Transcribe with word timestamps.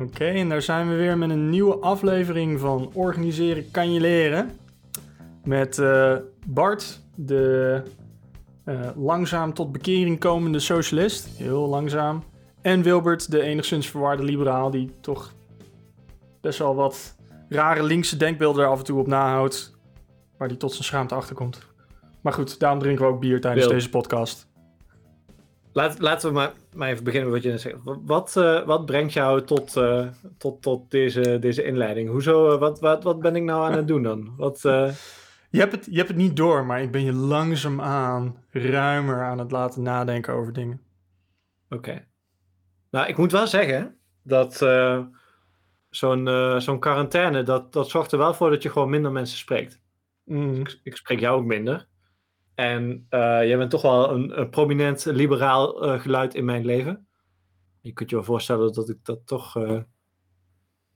Oké, 0.00 0.24
en 0.24 0.48
daar 0.48 0.62
zijn 0.62 0.88
we 0.88 0.94
weer 0.94 1.18
met 1.18 1.30
een 1.30 1.50
nieuwe 1.50 1.76
aflevering 1.76 2.60
van 2.60 2.90
Organiseren 2.92 3.70
kan 3.70 3.92
je 3.92 4.00
leren. 4.00 4.50
Met 5.44 5.78
eh, 5.78 6.16
Bart, 6.46 7.00
de 7.14 7.82
eh, 8.64 8.88
langzaam 8.96 9.54
tot 9.54 9.72
bekering 9.72 10.20
komende 10.20 10.58
socialist. 10.58 11.28
Heel 11.36 11.68
langzaam. 11.68 12.22
En 12.62 12.82
Wilbert, 12.82 13.30
de 13.30 13.40
enigszins 13.40 13.90
verwarde 13.90 14.22
liberaal, 14.22 14.70
die 14.70 14.90
toch 15.00 15.32
best 16.40 16.58
wel 16.58 16.74
wat 16.74 17.16
rare 17.48 17.82
linkse 17.82 18.16
denkbeelden 18.16 18.64
er 18.64 18.70
af 18.70 18.78
en 18.78 18.84
toe 18.84 19.00
op 19.00 19.06
nahoudt. 19.06 19.74
Waar 20.38 20.48
die 20.48 20.56
tot 20.56 20.72
zijn 20.72 20.84
schaamte 20.84 21.14
achterkomt. 21.14 21.58
Maar 22.20 22.32
goed, 22.32 22.58
daarom 22.58 22.78
drinken 22.78 23.06
we 23.06 23.12
ook 23.12 23.20
bier 23.20 23.40
tijdens 23.40 23.64
Wil. 23.64 23.74
deze 23.74 23.88
podcast. 23.88 24.48
Laat, 25.76 25.98
laten 25.98 26.28
we 26.28 26.34
maar, 26.34 26.52
maar 26.74 26.88
even 26.88 27.04
beginnen 27.04 27.30
met 27.30 27.42
wat 27.42 27.52
je 27.52 27.58
zegt. 27.58 27.76
Wat, 27.84 28.36
eh, 28.36 28.64
wat 28.64 28.86
brengt 28.86 29.12
jou 29.12 29.44
tot, 29.44 29.76
eh, 29.76 30.06
tot, 30.38 30.62
tot 30.62 30.90
deze, 30.90 31.38
deze 31.38 31.64
inleiding? 31.64 32.10
Hoezo, 32.10 32.52
eh, 32.52 32.58
wat, 32.58 32.80
wat, 32.80 33.02
wat 33.02 33.20
ben 33.20 33.36
ik 33.36 33.42
nou 33.42 33.64
aan 33.64 33.76
het 33.76 33.88
doen 33.88 34.02
dan? 34.02 34.34
Wat, 34.36 34.60
Je 35.50 35.58
hebt, 35.58 35.72
het, 35.72 35.86
je 35.90 35.96
hebt 35.96 36.08
het 36.08 36.16
niet 36.16 36.36
door, 36.36 36.66
maar 36.66 36.82
ik 36.82 36.90
ben 36.90 37.04
je 37.04 37.12
langzaamaan 37.12 38.36
ruimer 38.50 39.24
aan 39.24 39.38
het 39.38 39.50
laten 39.50 39.82
nadenken 39.82 40.34
over 40.34 40.52
dingen. 40.52 40.80
Oké. 41.68 42.06
Nou, 42.90 43.08
ik 43.08 43.16
moet 43.16 43.32
wel 43.32 43.46
zeggen 43.46 43.96
dat 44.22 44.54
zo'n 45.90 46.28
zo'n 46.60 46.80
quarantaine, 46.80 47.42
dat, 47.42 47.72
dat 47.72 47.90
zorgt 47.90 48.12
er 48.12 48.18
wel 48.18 48.34
voor 48.34 48.50
dat 48.50 48.62
je 48.62 48.70
gewoon 48.70 48.90
minder 48.90 49.12
mensen 49.12 49.38
spreekt. 49.38 49.80
Mm. 50.24 50.54
Ik, 50.54 50.80
ik 50.82 50.96
spreek 50.96 51.20
jou 51.20 51.38
ook 51.38 51.46
minder. 51.46 51.86
En 52.56 53.06
eh, 53.08 53.20
jij 53.20 53.56
bent 53.56 53.70
toch 53.70 53.82
wel 53.82 54.10
een, 54.10 54.40
een 54.40 54.50
prominent 54.50 55.04
liberaal 55.04 55.84
eh, 55.84 56.00
geluid 56.00 56.34
in 56.34 56.44
mijn 56.44 56.64
leven. 56.64 57.06
Je 57.80 57.92
kunt 57.92 58.10
je 58.10 58.16
wel 58.16 58.24
voorstellen 58.24 58.72
dat 58.72 58.88
ik 58.88 58.98
dat 59.02 59.26
toch 59.26 59.56
eh, 59.56 59.80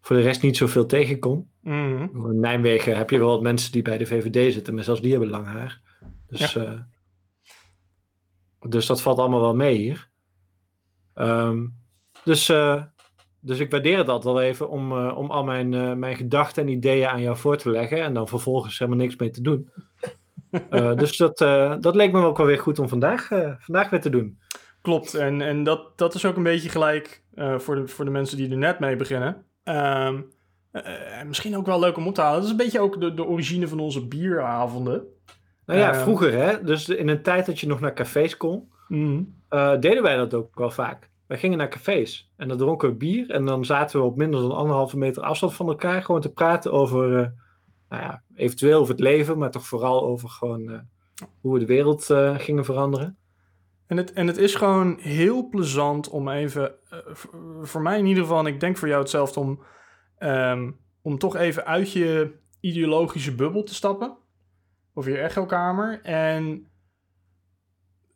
voor 0.00 0.16
de 0.16 0.22
rest 0.22 0.42
niet 0.42 0.56
zoveel 0.56 0.86
tegenkom. 0.86 1.50
Mm. 1.60 2.30
In 2.30 2.40
Nijmegen 2.40 2.96
heb 2.96 3.10
je 3.10 3.18
wel 3.18 3.28
wat 3.28 3.42
mensen 3.42 3.72
die 3.72 3.82
bij 3.82 3.98
de 3.98 4.06
VVD 4.06 4.52
zitten, 4.52 4.74
maar 4.74 4.84
zelfs 4.84 5.00
die 5.00 5.10
hebben 5.10 5.30
lang 5.30 5.46
haar. 5.46 5.80
Dus, 6.26 6.58
dus 8.68 8.86
dat 8.86 9.02
valt 9.02 9.18
allemaal 9.18 9.40
wel 9.40 9.54
mee 9.54 9.76
hier. 9.76 10.10
Ehm, 11.14 11.66
dus, 12.24 12.52
dus 13.40 13.58
ik 13.58 13.70
waardeer 13.70 13.98
het 13.98 14.08
altijd 14.08 14.34
wel 14.34 14.42
even 14.42 14.68
om, 14.68 14.92
om 15.08 15.30
al 15.30 15.44
mijn, 15.44 15.98
mijn 15.98 16.16
gedachten 16.16 16.62
en 16.62 16.68
ideeën 16.68 17.08
aan 17.08 17.22
jou 17.22 17.36
voor 17.36 17.56
te 17.56 17.70
leggen 17.70 18.02
en 18.02 18.14
dan 18.14 18.28
vervolgens 18.28 18.78
helemaal 18.78 19.00
niks 19.00 19.16
mee 19.16 19.30
te 19.30 19.42
doen. 19.42 19.70
Eh, 20.70 20.94
dus 20.96 21.16
dat, 21.16 21.40
eh, 21.40 21.74
dat 21.80 21.94
leek 21.94 22.12
me 22.12 22.24
ook 22.24 22.36
wel 22.36 22.46
weer 22.46 22.58
goed 22.58 22.78
om 22.78 22.88
vandaag, 22.88 23.30
eh, 23.30 23.52
vandaag 23.58 23.90
weer 23.90 24.00
te 24.00 24.10
doen. 24.10 24.38
Klopt, 24.82 25.14
en, 25.14 25.40
en 25.40 25.62
dat, 25.62 25.98
dat 25.98 26.14
is 26.14 26.24
ook 26.24 26.36
een 26.36 26.42
beetje 26.42 26.68
gelijk 26.68 27.22
voor, 27.56 27.74
de, 27.74 27.88
voor 27.88 28.04
de 28.04 28.10
mensen 28.10 28.36
die 28.36 28.50
er 28.50 28.56
net 28.56 28.78
mee 28.78 28.96
beginnen. 28.96 29.44
Ehm, 29.64 30.20
eh, 30.72 30.82
misschien 31.26 31.56
ook 31.56 31.66
wel 31.66 31.80
leuk 31.80 31.96
om 31.96 32.06
op 32.06 32.14
te 32.14 32.20
halen. 32.20 32.36
Dat 32.36 32.44
is 32.44 32.50
een 32.50 32.56
beetje 32.56 32.80
ook 32.80 33.00
de, 33.00 33.14
de 33.14 33.24
origine 33.26 33.68
van 33.68 33.80
onze 33.80 34.06
bieravonden. 34.06 35.02
Nou 35.66 35.80
ja, 35.80 35.92
Eh. 35.92 36.00
vroeger 36.00 36.32
hè, 36.32 36.64
dus 36.64 36.88
in 36.88 37.08
een 37.08 37.22
tijd 37.22 37.46
dat 37.46 37.60
je 37.60 37.66
nog 37.66 37.80
naar 37.80 37.94
cafés 37.94 38.36
kon, 38.36 38.68
Mm. 38.88 39.34
eh, 39.48 39.78
deden 39.80 40.02
wij 40.02 40.16
dat 40.16 40.34
ook 40.34 40.58
wel 40.58 40.70
vaak. 40.70 41.10
Wij 41.26 41.38
gingen 41.38 41.58
naar 41.58 41.68
cafés 41.68 42.32
en 42.36 42.48
dan 42.48 42.58
dronken 42.58 42.88
we 42.88 42.94
bier 42.94 43.30
en 43.30 43.44
dan 43.44 43.64
zaten 43.64 44.00
we 44.00 44.06
op 44.06 44.16
minder 44.16 44.40
dan 44.40 44.52
anderhalve 44.56 44.98
meter 44.98 45.22
afstand 45.22 45.54
van 45.54 45.68
elkaar 45.68 46.02
gewoon 46.02 46.20
te 46.20 46.32
praten 46.32 46.72
over, 46.72 47.34
nou 47.90 48.02
ja, 48.02 48.22
eventueel 48.34 48.80
over 48.80 48.94
het 48.94 49.02
leven, 49.02 49.38
maar 49.38 49.50
toch 49.50 49.66
vooral 49.66 50.02
over 50.02 50.28
gewoon 50.28 50.70
eh, 50.70 50.78
hoe 51.40 51.52
we 51.52 51.58
de 51.58 51.66
wereld 51.66 52.10
eh, 52.10 52.38
gingen 52.38 52.64
veranderen. 52.64 53.18
En, 53.86 53.96
het, 53.96 54.12
en 54.12 54.26
het 54.26 54.36
is 54.36 54.54
gewoon 54.54 54.98
heel 55.00 55.48
plezant 55.48 56.08
om 56.08 56.28
even, 56.28 56.74
eh, 56.90 56.98
voor 57.62 57.82
mij 57.82 57.98
in 57.98 58.06
ieder 58.06 58.22
geval, 58.22 58.38
en 58.38 58.46
ik 58.46 58.60
denk 58.60 58.76
voor 58.76 58.88
jou 58.88 59.00
hetzelfde, 59.00 59.40
om, 59.40 59.62
ehm, 60.18 60.70
om 61.02 61.18
toch 61.18 61.36
even 61.36 61.66
uit 61.66 61.92
je 61.92 62.38
ideologische 62.60 63.34
bubbel 63.34 63.62
te 63.62 63.74
stappen. 63.74 64.16
Of 64.94 65.06
je 65.06 65.18
echokamer. 65.18 66.00
En 66.02 66.69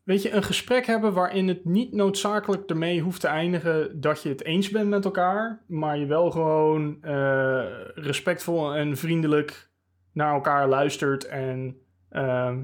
weet 0.04 0.22
je, 0.22 0.32
een 0.32 0.42
gesprek 0.42 0.86
hebben 0.86 1.12
waarin 1.12 1.48
het 1.48 1.64
niet 1.64 1.92
noodzakelijk 1.92 2.70
ermee 2.70 3.00
hoeft 3.00 3.20
te 3.20 3.28
eindigen 3.28 4.00
dat 4.00 4.22
je 4.22 4.28
het 4.28 4.44
eens 4.44 4.70
bent 4.70 4.88
met 4.88 5.04
elkaar. 5.04 5.62
Maar 5.66 5.98
je 5.98 6.06
wel 6.06 6.30
gewoon 6.30 7.02
eh, 7.02 7.64
respectvol 7.94 8.74
en 8.74 8.96
vriendelijk 8.96 9.70
naar 10.12 10.34
elkaar 10.34 10.68
luistert. 10.68 11.26
En 11.26 11.76
ehm, 12.08 12.62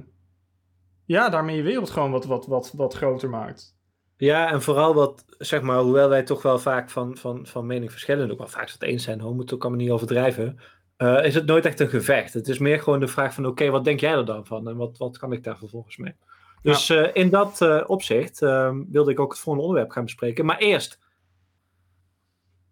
ja, 1.05 1.29
daarmee 1.29 1.57
je 1.57 1.63
wereld 1.63 1.91
gewoon 1.91 2.11
wat, 2.11 2.25
wat, 2.25 2.47
wat, 2.47 2.73
wat 2.77 2.95
groter 2.95 3.31
maakt. 3.31 3.79
Ja, 4.17 4.51
en 4.51 4.63
vooral 4.63 4.95
wat, 4.95 5.25
zeg 5.39 5.63
maar, 5.63 5.79
hoewel 5.79 6.09
wij 6.09 6.23
toch 6.23 6.43
wel 6.43 6.59
vaak 6.59 6.91
van, 6.91 7.17
van, 7.17 7.47
van 7.47 7.67
mening 7.67 7.91
verschillen, 7.91 8.25
en 8.25 8.33
ook 8.33 8.39
wel 8.39 8.47
vaak 8.47 8.71
het 8.71 8.83
eens 8.83 9.05
zijn, 9.05 9.21
hoor, 9.21 9.35
moet 9.35 9.55
ook 9.55 9.63
allemaal 9.63 9.81
niet 9.81 9.91
overdrijven, 9.91 10.59
eh, 10.97 11.25
is 11.25 11.35
het 11.35 11.47
nooit 11.47 11.67
echt 11.67 11.81
een 11.81 11.89
gevecht. 11.89 12.35
Het 12.35 12.49
is 12.49 12.59
meer 12.59 12.81
gewoon 12.81 13.01
de 13.01 13.09
vraag 13.09 13.35
van, 13.35 13.47
oké, 13.47 13.71
wat 13.71 13.85
denk 13.85 14.01
jij 14.01 14.13
er 14.13 14.25
dan 14.25 14.47
van? 14.47 14.69
En 14.69 14.77
wat, 14.77 14.99
wat 14.99 15.19
kan 15.19 15.33
ik 15.33 15.45
daar 15.45 15.59
vervolgens 15.59 15.97
mee? 15.97 16.15
Dus 16.63 16.91
eh, 16.91 17.09
in 17.13 17.31
dat 17.31 17.61
eh, 17.61 17.83
opzicht 17.87 18.43
ehm, 18.43 18.83
wilde 18.89 19.11
ik 19.11 19.21
ook 19.21 19.31
het 19.31 19.41
volgende 19.41 19.67
onderwerp 19.67 19.93
gaan 19.93 20.05
bespreken. 20.05 20.45
Maar 20.45 20.59
eerst... 20.59 20.99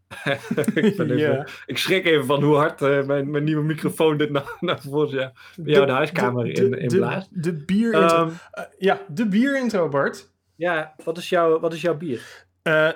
ik, 0.75 1.51
ik 1.67 1.79
schrik 1.79 2.05
even 2.05 2.27
van 2.27 2.43
hoe 2.43 2.57
hard 2.57 2.83
eh, 2.83 3.03
mijn, 3.05 3.31
mijn 3.31 3.45
nieuwe 3.45 3.65
microfoon 3.65 4.17
dit 4.17 4.31
naar, 4.31 4.57
naar 4.61 4.81
voren 4.81 5.19
ja, 5.19 5.33
bij 5.57 5.73
jou 5.73 5.87
de 5.87 5.93
huiskamer 5.93 6.47
in, 6.47 6.79
in 6.79 6.89
de, 6.89 6.97
blaast. 6.97 7.43
de 7.43 7.65
bier 7.65 7.93
intro. 7.93 8.17
Ehm, 8.17 8.31
Eh, 8.51 8.65
ja, 8.79 9.01
de 9.09 9.29
bier 9.29 9.59
intro, 9.59 9.89
Bart. 9.89 10.33
ja, 10.57 10.95
wat 11.05 11.19
is, 11.19 11.29
jouw, 11.29 11.61
wat 11.61 11.73
is 11.73 11.81
jouw 11.81 11.97
bier? 11.97 12.47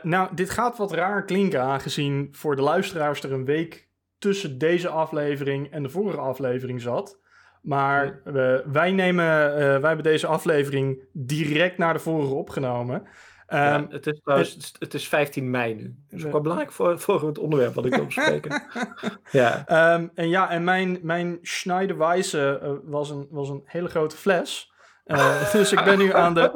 Nou, 0.03 0.35
dit 0.35 0.51
gaat 0.51 0.77
wat 0.77 0.93
raar 0.93 1.25
klinken, 1.25 1.61
aangezien 1.61 2.29
voor 2.33 2.57
de 2.57 2.63
luisteraars 2.63 3.23
er 3.23 3.33
een 3.33 3.45
week 3.45 3.89
tussen 4.19 4.59
deze 4.59 4.89
aflevering 4.89 5.71
en 5.71 5.83
de 5.83 5.89
vorige 5.89 6.19
aflevering 6.19 6.81
zat. 6.81 7.21
Maar 7.63 8.21
wij, 8.65 8.93
nemen, 8.93 9.25
eh, 9.25 9.59
wij 9.59 9.89
hebben 9.89 10.03
deze 10.03 10.27
aflevering 10.27 10.99
direct 11.13 11.79
naar 11.79 11.93
de 11.93 11.99
vorige 11.99 12.35
opgenomen. 12.35 13.07
Ehm, 13.47 13.63
Ja, 13.63 13.87
het, 13.89 14.07
is 14.07 14.21
trouwens, 14.25 14.73
het 14.79 14.95
is 14.95 15.09
15 15.09 15.51
mei 15.51 15.75
nu. 15.75 15.83
Dat 15.83 16.19
is 16.19 16.25
ook 16.25 16.33
wel 16.33 16.41
belangrijk 16.41 16.73
voor, 16.73 16.99
voor 16.99 17.27
het 17.27 17.39
onderwerp 17.39 17.75
wat 17.75 17.87
ik 17.87 17.95
wil 17.95 18.05
bespreken. 18.05 18.63
ja. 19.31 19.67
Ehm, 19.67 20.09
en 20.15 20.29
ja, 20.29 20.51
en 20.51 20.65
mijn, 20.65 20.99
mijn 21.03 21.39
Schneiderwijze 21.43 22.59
eh, 22.63 22.73
was, 22.85 23.11
een, 23.11 23.27
was 23.31 23.49
een 23.49 23.63
hele 23.65 23.89
grote 23.89 24.17
fles. 24.17 24.73
Eh, 25.05 25.53
dus 25.53 25.73
ik 25.73 25.85
ben 25.85 25.99
nu 25.99 26.13
aan 26.13 26.35
de 26.35 26.53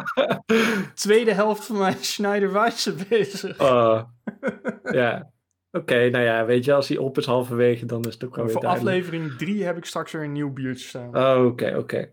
tweede 0.94 1.32
helft 1.32 1.64
van 1.64 1.78
mijn 1.78 1.96
Schneiderwijze 2.00 2.94
bezig. 3.08 3.60
Oh, 3.60 4.00
ja. 4.82 5.30
Oké, 5.72 6.08
nou 6.10 6.24
ja, 6.24 6.44
weet 6.44 6.64
je, 6.64 6.72
als 6.74 6.88
hij 6.88 6.96
op 6.96 7.18
is 7.18 7.26
halverwege, 7.26 7.86
dan 7.86 8.04
is 8.04 8.14
het 8.14 8.24
ook 8.24 8.34
wel 8.36 8.44
weer 8.44 8.52
Voor 8.52 8.62
duidelijk. 8.62 8.96
aflevering 8.96 9.32
3 9.38 9.64
heb 9.64 9.76
ik 9.76 9.84
straks 9.84 10.12
weer 10.12 10.22
een 10.22 10.32
nieuw 10.32 10.52
biertje 10.52 10.86
staan. 10.88 11.16
Oh, 11.16 11.44
Oké, 11.46 11.76
oké. 11.76 12.10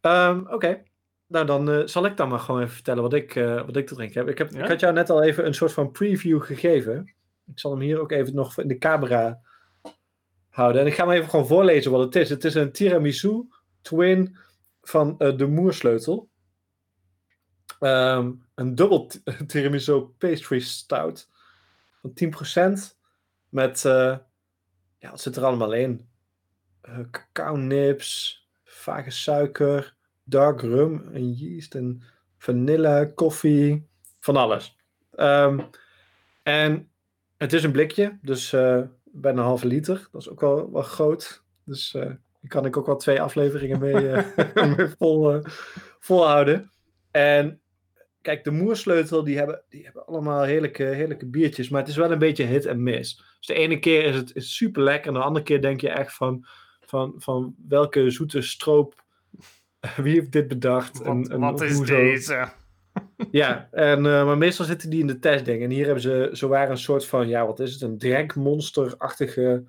Ehm, 0.00 0.40
Oké. 0.48 0.82
Nou, 1.26 1.46
dan 1.46 1.70
eh, 1.70 1.86
zal 1.86 2.04
ik 2.04 2.16
dan 2.16 2.28
maar 2.28 2.38
gewoon 2.38 2.60
even 2.60 2.74
vertellen 2.74 3.02
wat 3.02 3.12
ik, 3.14 3.34
eh, 3.36 3.66
wat 3.66 3.76
ik 3.76 3.86
te 3.86 3.94
drinken 3.94 4.20
heb. 4.20 4.28
Ik, 4.28 4.38
heb 4.38 4.52
Ja? 4.52 4.62
ik 4.62 4.68
had 4.68 4.80
jou 4.80 4.92
net 4.92 5.10
al 5.10 5.22
even 5.22 5.46
een 5.46 5.54
soort 5.54 5.72
van 5.72 5.90
preview 5.90 6.42
gegeven. 6.42 7.14
Ik 7.46 7.58
zal 7.58 7.70
hem 7.70 7.80
hier 7.80 8.00
ook 8.00 8.10
even 8.12 8.34
nog 8.34 8.58
in 8.58 8.68
de 8.68 8.78
camera 8.78 9.40
houden. 10.48 10.80
En 10.80 10.86
ik 10.86 10.94
ga 10.94 11.06
hem 11.06 11.12
even 11.16 11.30
gewoon 11.30 11.46
voorlezen 11.46 11.90
wat 11.90 12.00
het 12.04 12.16
is. 12.16 12.28
Het 12.30 12.44
is 12.44 12.54
een 12.54 12.72
tiramisu 12.72 13.48
twin 13.80 14.36
van 14.82 15.14
eh, 15.18 15.36
de 15.36 15.46
Moersleutel. 15.46 16.28
Ehm, 17.78 18.32
een 18.54 18.74
dubbel 18.74 19.10
tiramisu 19.46 20.00
pastry 20.18 20.60
stout 20.60 21.28
van 22.00 22.12
10%. 22.12 22.98
Met, 23.48 23.84
eh, 23.84 24.16
ja, 24.98 25.10
wat 25.10 25.20
zit 25.20 25.36
er 25.36 25.44
allemaal 25.44 25.72
in? 25.72 26.08
Eh 26.80 26.98
cacao 27.10 27.56
nips, 27.56 28.40
vage 28.64 29.10
suiker, 29.10 29.96
dark 30.24 30.60
rum 30.60 31.08
en 31.12 31.32
yeast 31.32 31.74
en 31.74 32.02
vanille, 32.38 33.12
koffie, 33.14 33.88
van 34.20 34.36
alles. 34.36 34.76
Ehm, 35.10 35.60
en 36.42 36.90
het 37.36 37.52
is 37.52 37.64
een 37.64 37.72
blikje, 37.72 38.18
dus 38.22 38.52
eh, 38.52 38.82
bijna 39.04 39.38
een 39.38 39.46
halve 39.46 39.66
liter. 39.66 40.08
Dat 40.12 40.20
is 40.20 40.28
ook 40.28 40.40
wel, 40.40 40.72
wel 40.72 40.82
groot. 40.82 41.44
Dus 41.64 41.90
daar 41.90 42.18
kan 42.48 42.66
ik 42.66 42.76
ook 42.76 42.86
wel 42.86 42.96
twee 42.96 43.20
afleveringen 43.20 43.78
mee, 43.78 44.24
vol, 44.98 45.42
volhouden. 45.98 46.70
En 47.10 47.59
kijk, 48.30 48.44
de 48.44 48.50
moersleutel, 48.50 49.24
die 49.24 49.36
hebben, 49.36 49.62
die 49.68 49.84
hebben 49.84 50.06
allemaal 50.06 50.42
heerlijke, 50.42 50.82
heerlijke 50.82 51.26
biertjes. 51.26 51.68
Maar 51.68 51.80
het 51.80 51.90
is 51.90 51.96
wel 51.96 52.12
een 52.12 52.18
beetje 52.18 52.44
hit 52.44 52.66
en 52.66 52.82
miss. 52.82 53.16
Dus 53.38 53.46
de 53.46 53.54
ene 53.54 53.78
keer 53.78 54.04
is 54.04 54.16
het 54.16 54.34
is 54.34 54.56
super 54.56 54.82
lekker. 54.82 55.08
En 55.08 55.18
de 55.18 55.24
andere 55.24 55.44
keer 55.44 55.60
denk 55.60 55.80
je 55.80 55.90
echt 55.90 56.14
van, 56.14 56.46
van, 56.80 57.14
van 57.16 57.54
welke 57.68 58.10
zoete 58.10 58.42
stroop. 58.42 58.94
Wie 59.96 60.14
heeft 60.14 60.32
dit 60.32 60.48
bedacht? 60.48 60.98
wat 60.98 61.06
en, 61.06 61.30
en 61.30 61.40
wat 61.40 61.60
is 61.60 61.76
hoezo? 61.76 61.94
deze? 61.94 62.48
Ja, 63.30 63.68
en, 63.70 64.06
eh, 64.06 64.24
maar 64.24 64.38
meestal 64.38 64.64
zitten 64.64 64.90
die 64.90 65.00
in 65.00 65.06
de 65.06 65.18
testding. 65.18 65.62
En 65.62 65.70
hier 65.70 65.84
hebben 65.84 66.02
ze 66.02 66.28
zowaar 66.32 66.70
een 66.70 66.78
soort 66.78 67.06
van, 67.06 67.28
ja, 67.28 67.46
wat 67.46 67.60
is 67.60 67.72
het? 67.72 67.82
Een 67.82 67.98
drankmonster-achtige 67.98 69.64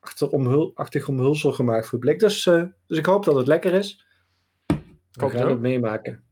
achter 0.00 0.28
omhul, 0.28 0.72
achtig 0.74 1.08
omhulsel 1.08 1.52
gemaakt 1.52 1.84
voor 1.84 1.98
het 1.98 2.08
blik. 2.08 2.18
Dus, 2.18 2.46
eh, 2.46 2.62
dus 2.86 2.98
ik 2.98 3.06
hoop 3.06 3.24
dat 3.24 3.34
het 3.34 3.46
lekker 3.46 3.72
is. 3.72 4.06
Hoop 5.12 5.30
gaan 5.30 5.42
ook. 5.42 5.48
het 5.48 5.60
meemaken. 5.60 6.23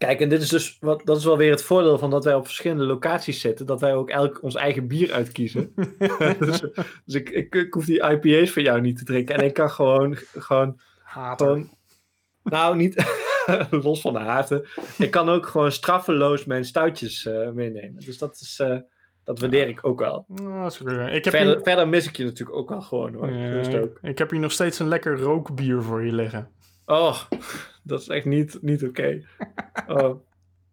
Kijk, 0.00 0.20
en 0.20 0.28
dit 0.28 0.42
is 0.42 0.48
dus 0.48 0.76
wat, 0.80 1.02
dat 1.04 1.16
is 1.16 1.24
wel 1.24 1.36
weer 1.36 1.50
het 1.50 1.62
voordeel 1.62 1.98
van 1.98 2.10
dat 2.10 2.24
wij 2.24 2.34
op 2.34 2.44
verschillende 2.44 2.84
locaties 2.84 3.40
zitten. 3.40 3.66
Dat 3.66 3.80
wij 3.80 3.94
ook 3.94 4.10
elk 4.10 4.42
ons 4.42 4.54
eigen 4.54 4.86
bier 4.86 5.12
uitkiezen. 5.12 5.74
dus 6.38 6.60
dus 7.04 7.14
ik, 7.14 7.30
ik, 7.30 7.54
ik 7.54 7.74
hoef 7.74 7.84
die 7.84 8.10
IPA's 8.10 8.50
van 8.50 8.62
jou 8.62 8.80
niet 8.80 8.98
te 8.98 9.04
drinken. 9.04 9.34
En 9.34 9.44
ik 9.44 9.54
kan 9.54 9.70
gewoon, 9.70 10.16
gewoon, 10.16 10.80
Hater. 11.02 11.46
gewoon 11.46 11.70
nou 12.42 12.76
niet 12.76 13.04
los 13.84 14.00
van 14.00 14.12
de 14.12 14.18
haten. 14.18 14.66
Ik 14.98 15.10
kan 15.10 15.28
ook 15.28 15.46
gewoon 15.46 15.72
straffeloos 15.72 16.44
mijn 16.44 16.64
stoutjes 16.64 17.26
eh, 17.26 17.50
meenemen. 17.50 18.04
Dus 18.04 18.18
dat 18.18 18.40
is, 18.40 18.58
eh, 18.58 18.78
dat 19.24 19.38
waardeer 19.38 19.68
ik 19.68 19.86
ook 19.86 20.00
wel. 20.00 20.24
Nou, 20.28 20.62
dat 20.62 20.80
ik, 20.80 21.24
heb 21.24 21.34
Verder, 21.34 21.54
hier, 21.54 21.62
verder 21.62 21.88
mis 21.88 22.06
ik 22.06 22.16
je 22.16 22.24
natuurlijk 22.24 22.58
ook 22.58 22.68
wel 22.68 22.82
gewoon 22.82 23.14
hoor. 23.14 23.32
Ja, 23.32 23.78
ook. 23.80 23.98
ik 24.02 24.18
heb 24.18 24.30
hier 24.30 24.40
nog 24.40 24.52
steeds 24.52 24.78
een 24.78 24.88
lekker 24.88 25.18
rookbier 25.18 25.82
voor 25.82 26.04
je 26.04 26.12
liggen. 26.12 26.50
Oh, 26.90 27.20
dat 27.82 28.00
is 28.00 28.08
echt 28.08 28.24
niet, 28.24 28.58
niet 28.62 28.84
oké. 28.84 29.20
Oh. 29.86 30.28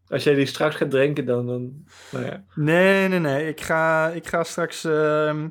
Als 0.08 0.24
jij 0.24 0.34
die 0.34 0.46
straks 0.46 0.76
gaat 0.76 0.90
drinken, 0.90 1.26
dan, 1.26 1.48
dan 1.48 1.86
nou 2.12 2.26
ja. 2.26 2.44
Nee, 2.56 3.08
nee, 3.08 3.20
nee. 3.20 3.48
Ik 3.48 3.62
ga, 3.62 4.08
ik 4.10 4.28
ga 4.28 4.44
straks... 4.44 4.84
ehm, 4.84 5.50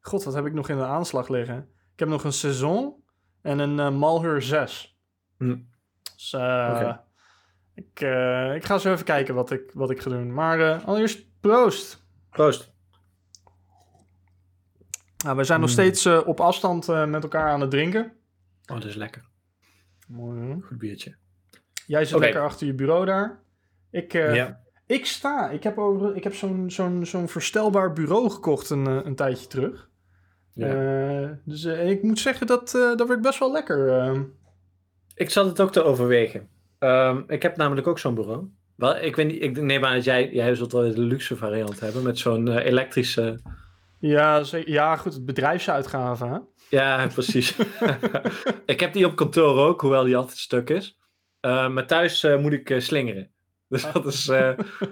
God, 0.00 0.24
wat 0.24 0.34
heb 0.34 0.46
ik 0.46 0.52
nog 0.52 0.68
in 0.68 0.76
de 0.76 0.84
aanslag 0.84 1.28
liggen? 1.28 1.56
Ik 1.92 1.98
heb 1.98 2.08
nog 2.08 2.24
een 2.24 2.32
Saison 2.32 3.04
en 3.42 3.58
een 3.58 3.78
eh, 3.80 3.90
Malheur 3.90 4.42
6. 4.42 4.98
Hm. 5.38 5.56
Dus 6.16 6.34
Oké. 6.34 7.00
ik, 7.74 8.00
eh, 8.00 8.54
ik 8.54 8.64
ga 8.64 8.78
zo 8.78 8.92
even 8.92 9.04
kijken 9.04 9.34
wat 9.34 9.50
ik, 9.50 9.70
wat 9.74 9.90
ik 9.90 10.00
ga 10.00 10.10
doen. 10.10 10.34
Maar 10.34 10.82
allereerst 10.84 11.40
proost. 11.40 12.06
Proost. 12.30 12.72
Nou, 15.24 15.36
we 15.36 15.44
zijn 15.44 15.60
nog 15.60 15.68
Mm. 15.68 15.74
steeds 15.74 16.06
op 16.06 16.40
afstand 16.40 16.86
met 16.86 17.22
elkaar 17.22 17.48
aan 17.50 17.60
het 17.60 17.70
drinken. 17.70 18.12
Oh, 18.66 18.76
dat 18.80 18.84
is 18.84 18.94
lekker. 18.94 19.27
Mooi? 20.08 20.60
Goed 20.60 20.78
biertje. 20.78 21.14
Jij 21.86 22.04
zit 22.04 22.18
lekker 22.18 22.42
achter 22.42 22.66
je 22.66 22.74
bureau 22.74 23.06
daar. 23.06 23.40
Ik, 23.90 24.14
eh, 24.14 24.34
ja. 24.34 24.60
ik 24.86 25.06
sta. 25.06 25.50
Ik 25.50 25.62
heb, 25.62 25.78
over, 25.78 26.16
ik 26.16 26.24
heb 26.24 26.34
zo'n 26.34 26.70
zo'n 26.70 27.06
zo'n 27.06 27.28
verstelbaar 27.28 27.92
bureau 27.92 28.30
gekocht 28.30 28.70
een, 28.70 28.86
eh, 28.86 28.98
een 29.04 29.14
tijdje 29.14 29.46
terug. 29.46 29.88
ja. 30.54 30.66
Eh, 30.66 31.30
dus 31.44 31.64
ik 31.64 32.02
moet 32.02 32.18
zeggen, 32.18 32.46
dat, 32.46 32.70
dat 32.70 33.08
werd 33.08 33.20
best 33.20 33.38
wel 33.38 33.52
lekker. 33.52 34.26
Ik 35.14 35.30
zat 35.30 35.46
het 35.46 35.60
ook 35.60 35.72
te 35.72 35.82
overwegen. 35.82 36.48
Ehm, 36.78 37.22
ik 37.26 37.42
heb 37.42 37.56
namelijk 37.56 37.86
ook 37.86 37.98
zo'n 37.98 38.14
bureau. 38.14 38.48
Wel, 38.74 38.96
ik, 38.96 39.16
weet 39.16 39.26
niet, 39.26 39.42
ik 39.42 39.60
neem 39.60 39.84
aan 39.84 39.94
dat 39.94 40.04
jij, 40.04 40.30
jij 40.32 40.54
zult 40.54 40.72
wel 40.72 40.94
de 40.94 41.00
luxe 41.00 41.36
variant 41.36 41.80
hebben 41.80 42.02
met 42.02 42.18
zo'n 42.18 42.48
elektrische... 42.48 43.40
ja, 44.00 44.44
ja, 44.64 44.96
goed, 44.96 45.24
bedrijfsuitgaven. 45.24 46.30
Hè? 46.32 46.38
Ja, 46.68 47.06
precies. 47.14 47.56
ik 48.66 48.80
heb 48.80 48.92
die 48.92 49.06
op 49.06 49.16
kantoor 49.16 49.58
ook, 49.58 49.80
hoewel 49.80 50.04
die 50.04 50.16
altijd 50.16 50.38
stuk 50.38 50.70
is. 50.70 50.98
Eh, 51.40 51.68
maar 51.68 51.86
thuis 51.86 52.24
eh, 52.24 52.38
moet 52.38 52.52
ik 52.52 52.70
eh, 52.70 52.80
slingeren. 52.80 53.30
Dus 53.68 53.92
dat 53.92 54.06
is, 54.06 54.24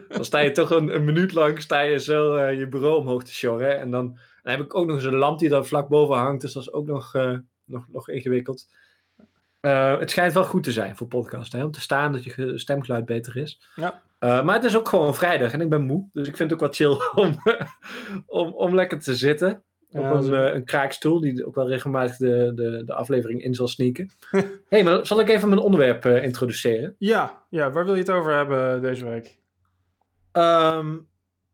dan 0.08 0.24
sta 0.24 0.38
je 0.38 0.50
toch 0.50 0.70
een, 0.70 0.94
een 0.94 1.04
minuut 1.04 1.32
lang 1.32 1.62
sta 1.62 1.80
je 1.80 1.98
zo 1.98 2.40
je 2.40 2.68
bureau 2.68 2.98
omhoog 2.98 3.24
te 3.24 3.34
sjorren. 3.34 3.80
En 3.80 3.90
dan, 3.90 4.06
dan 4.42 4.52
heb 4.52 4.60
ik 4.60 4.74
ook 4.74 4.86
nog 4.86 4.96
eens 4.96 5.04
een 5.04 5.14
lamp 5.14 5.38
die 5.38 5.48
daar 5.48 5.64
vlak 5.64 5.88
boven 5.88 6.16
hangt. 6.16 6.40
Dus 6.40 6.52
dat 6.52 6.62
is 6.62 6.72
ook 6.72 6.86
nog, 6.86 7.12
nog, 7.64 7.84
nog 7.88 8.08
ingewikkeld. 8.08 8.66
Eh, 9.66 9.98
het 9.98 10.10
schijnt 10.10 10.32
wel 10.32 10.44
goed 10.44 10.62
te 10.62 10.72
zijn 10.72 10.96
voor 10.96 11.06
podcast, 11.06 11.52
hè? 11.52 11.64
om 11.64 11.70
te 11.70 11.80
staan 11.80 12.12
dat 12.12 12.24
je 12.24 12.30
ge- 12.30 12.58
stemgeluid 12.58 13.04
beter 13.04 13.36
is. 13.36 13.68
Ja. 13.74 14.02
Eh, 14.18 14.42
maar 14.42 14.54
het 14.54 14.64
is 14.64 14.76
ook 14.76 14.88
gewoon 14.88 15.14
vrijdag 15.14 15.52
en 15.52 15.60
ik 15.60 15.68
ben 15.68 15.82
moe. 15.82 16.08
Dus 16.12 16.28
ik 16.28 16.36
vind 16.36 16.50
het 16.50 16.60
ook 16.60 16.66
wat 16.66 16.76
chill 16.76 16.96
om, 17.24 17.36
om, 18.26 18.52
om 18.52 18.74
lekker 18.74 19.00
te 19.00 19.16
zitten. 19.16 19.62
Op 19.90 20.00
Ja, 20.02 20.10
een, 20.12 20.34
eh, 20.34 20.54
een 20.54 20.64
kraakstoel 20.64 21.20
die 21.20 21.46
ook 21.46 21.54
wel 21.54 21.68
regelmatig 21.68 22.16
de, 22.16 22.52
de, 22.54 22.82
de 22.84 22.94
aflevering 22.94 23.42
in 23.42 23.54
zal 23.54 23.68
sneaken. 23.68 24.10
hey, 24.68 24.84
maar 24.84 25.06
zal 25.06 25.20
ik 25.20 25.28
even 25.28 25.48
mijn 25.48 25.60
onderwerp 25.60 26.04
introduceren? 26.04 26.94
Ja, 26.98 27.42
ja, 27.50 27.70
waar 27.70 27.84
wil 27.84 27.94
je 27.94 28.00
het 28.00 28.10
over 28.10 28.34
hebben 28.34 28.82
deze 28.82 29.04
week? 29.04 29.38
Ehm, 30.32 30.96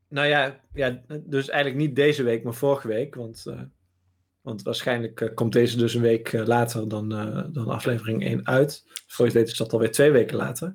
nou 0.09 0.27
ja, 0.27 0.61
ja, 0.75 1.03
dus 1.25 1.49
eigenlijk 1.49 1.87
niet 1.87 1.97
deze 1.97 2.23
week, 2.23 2.45
maar 2.45 2.55
vorige 2.55 2.89
week. 2.89 3.15
Want, 3.15 3.45
want 4.43 4.63
waarschijnlijk 4.63 5.21
eh, 5.21 5.35
komt 5.35 5.53
deze 5.53 5.77
dus 5.77 5.95
een 5.95 6.03
week 6.03 6.33
eh, 6.33 6.47
later 6.47 6.89
dan, 6.89 7.13
eh, 7.13 7.45
dan 7.49 7.69
aflevering 7.69 8.25
1 8.25 8.47
uit. 8.47 8.85
Voor 9.07 9.27
je 9.27 9.33
het 9.33 9.41
weet 9.41 9.51
is 9.51 9.57
dat 9.57 9.73
alweer 9.73 9.93
twee 9.93 10.11
weken 10.11 10.37
later. 10.37 10.75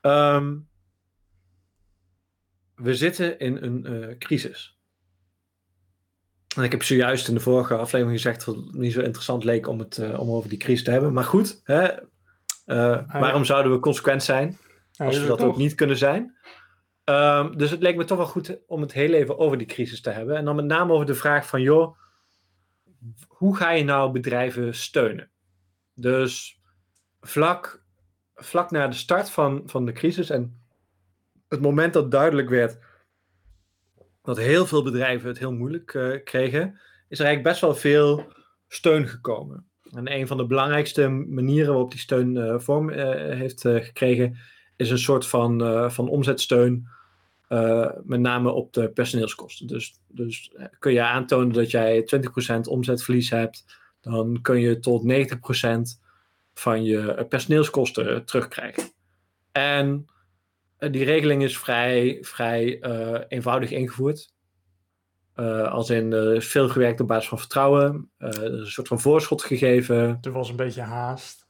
Ehm, 0.00 0.56
we 2.74 2.94
zitten 2.94 3.38
in 3.38 3.56
een 3.62 4.18
crisis. 4.18 4.78
En 6.56 6.62
ik 6.62 6.70
heb 6.70 6.82
zojuist 6.82 7.28
in 7.28 7.34
de 7.34 7.40
vorige 7.40 7.76
aflevering 7.76 8.16
gezegd 8.16 8.44
dat 8.44 8.56
het 8.56 8.74
niet 8.74 8.92
zo 8.92 9.00
interessant 9.00 9.44
leek 9.44 9.68
om 9.68 9.78
het 9.78 9.98
om 10.16 10.30
over 10.30 10.48
die 10.48 10.58
crisis 10.58 10.84
te 10.84 10.90
hebben. 10.90 11.12
Maar 11.12 11.24
goed, 11.24 11.60
hè, 11.64 11.88
eh, 12.70 13.00
waarom 13.20 13.44
zouden 13.44 13.72
we 13.72 13.78
consequent 13.78 14.22
zijn? 14.22 14.58
Als 14.96 15.18
we 15.18 15.26
dat 15.26 15.42
ook 15.42 15.56
niet 15.56 15.74
kunnen 15.74 15.96
zijn. 15.96 16.36
Ehm, 17.04 17.56
dus 17.56 17.70
het 17.70 17.82
leek 17.82 17.96
me 17.96 18.04
toch 18.04 18.16
wel 18.18 18.26
goed 18.26 18.58
om 18.66 18.80
het 18.80 18.92
heel 18.92 19.12
even 19.12 19.38
over 19.38 19.58
die 19.58 19.66
crisis 19.66 20.00
te 20.00 20.10
hebben. 20.10 20.36
En 20.36 20.44
dan 20.44 20.56
met 20.56 20.64
name 20.64 20.92
over 20.92 21.06
de 21.06 21.14
vraag 21.14 21.46
van, 21.46 21.62
joh, 21.62 21.96
hoe 23.40 23.56
ga 23.56 23.70
je 23.70 23.84
nou 23.84 24.12
bedrijven 24.12 24.74
steunen? 24.74 25.30
Dus 25.94 26.60
vlak, 27.20 27.84
vlak 28.34 28.70
na 28.70 28.88
de 28.88 28.94
start 28.94 29.30
van, 29.30 29.62
van 29.66 29.84
de 29.84 29.92
crisis 29.92 30.30
en 30.30 30.62
het 31.48 31.60
moment 31.60 31.92
dat 31.92 32.10
duidelijk 32.10 32.48
werd 32.48 32.78
dat 34.22 34.36
heel 34.36 34.66
veel 34.66 34.82
bedrijven 34.82 35.28
het 35.28 35.38
heel 35.38 35.52
moeilijk 35.52 35.94
eh, 35.94 36.24
kregen, 36.24 36.80
is 37.08 37.18
er 37.18 37.24
eigenlijk 37.24 37.42
best 37.42 37.60
wel 37.60 37.74
veel 37.74 38.32
steun 38.68 39.08
gekomen. 39.08 39.66
En 39.90 40.12
een 40.12 40.26
van 40.26 40.36
de 40.36 40.46
belangrijkste 40.46 41.08
manieren 41.08 41.72
waarop 41.72 41.90
die 41.90 42.00
steun 42.00 42.36
eh, 42.36 42.58
vorm 42.58 42.90
eh, 42.90 43.38
heeft 43.38 43.60
gekregen, 43.60 44.38
is 44.76 44.90
een 44.90 44.98
soort 44.98 45.26
van, 45.26 45.90
van 45.90 46.08
omzetsteun, 46.08 46.88
eh, 47.50 47.90
met 48.02 48.20
name 48.20 48.50
op 48.50 48.72
de 48.72 48.90
personeelskosten. 48.90 49.66
Dus, 49.66 50.00
dus 50.08 50.52
eh, 50.56 50.66
kun 50.78 50.92
je 50.92 51.02
aantonen 51.02 51.52
dat 51.52 51.70
jij 51.70 52.08
20% 52.56 52.60
omzetverlies 52.68 53.30
hebt, 53.30 53.64
dan 54.00 54.38
kun 54.42 54.60
je 54.60 54.78
tot 54.78 55.02
90% 55.02 55.98
van 56.54 56.84
je 56.84 57.12
eh, 57.12 57.28
personeelskosten 57.28 58.24
terugkrijgen. 58.24 58.82
En 59.52 60.06
die 60.78 61.04
regeling 61.04 61.42
is 61.42 61.58
vrij, 61.58 62.18
vrij 62.20 62.82
eenvoudig 63.28 63.70
ingevoerd. 63.70 64.32
Als 65.70 65.90
in 65.90 66.12
er 66.12 66.34
is 66.34 66.46
veel 66.46 66.68
gewerkt 66.68 67.00
op 67.00 67.08
basis 67.08 67.28
van 67.28 67.38
vertrouwen. 67.38 68.10
er 68.18 68.52
is 68.52 68.60
een 68.60 68.66
soort 68.66 68.88
van 68.88 69.00
voorschot 69.00 69.42
gegeven. 69.42 70.18
Er 70.20 70.32
was 70.32 70.48
een 70.48 70.56
beetje 70.56 70.82
haast. 70.82 71.46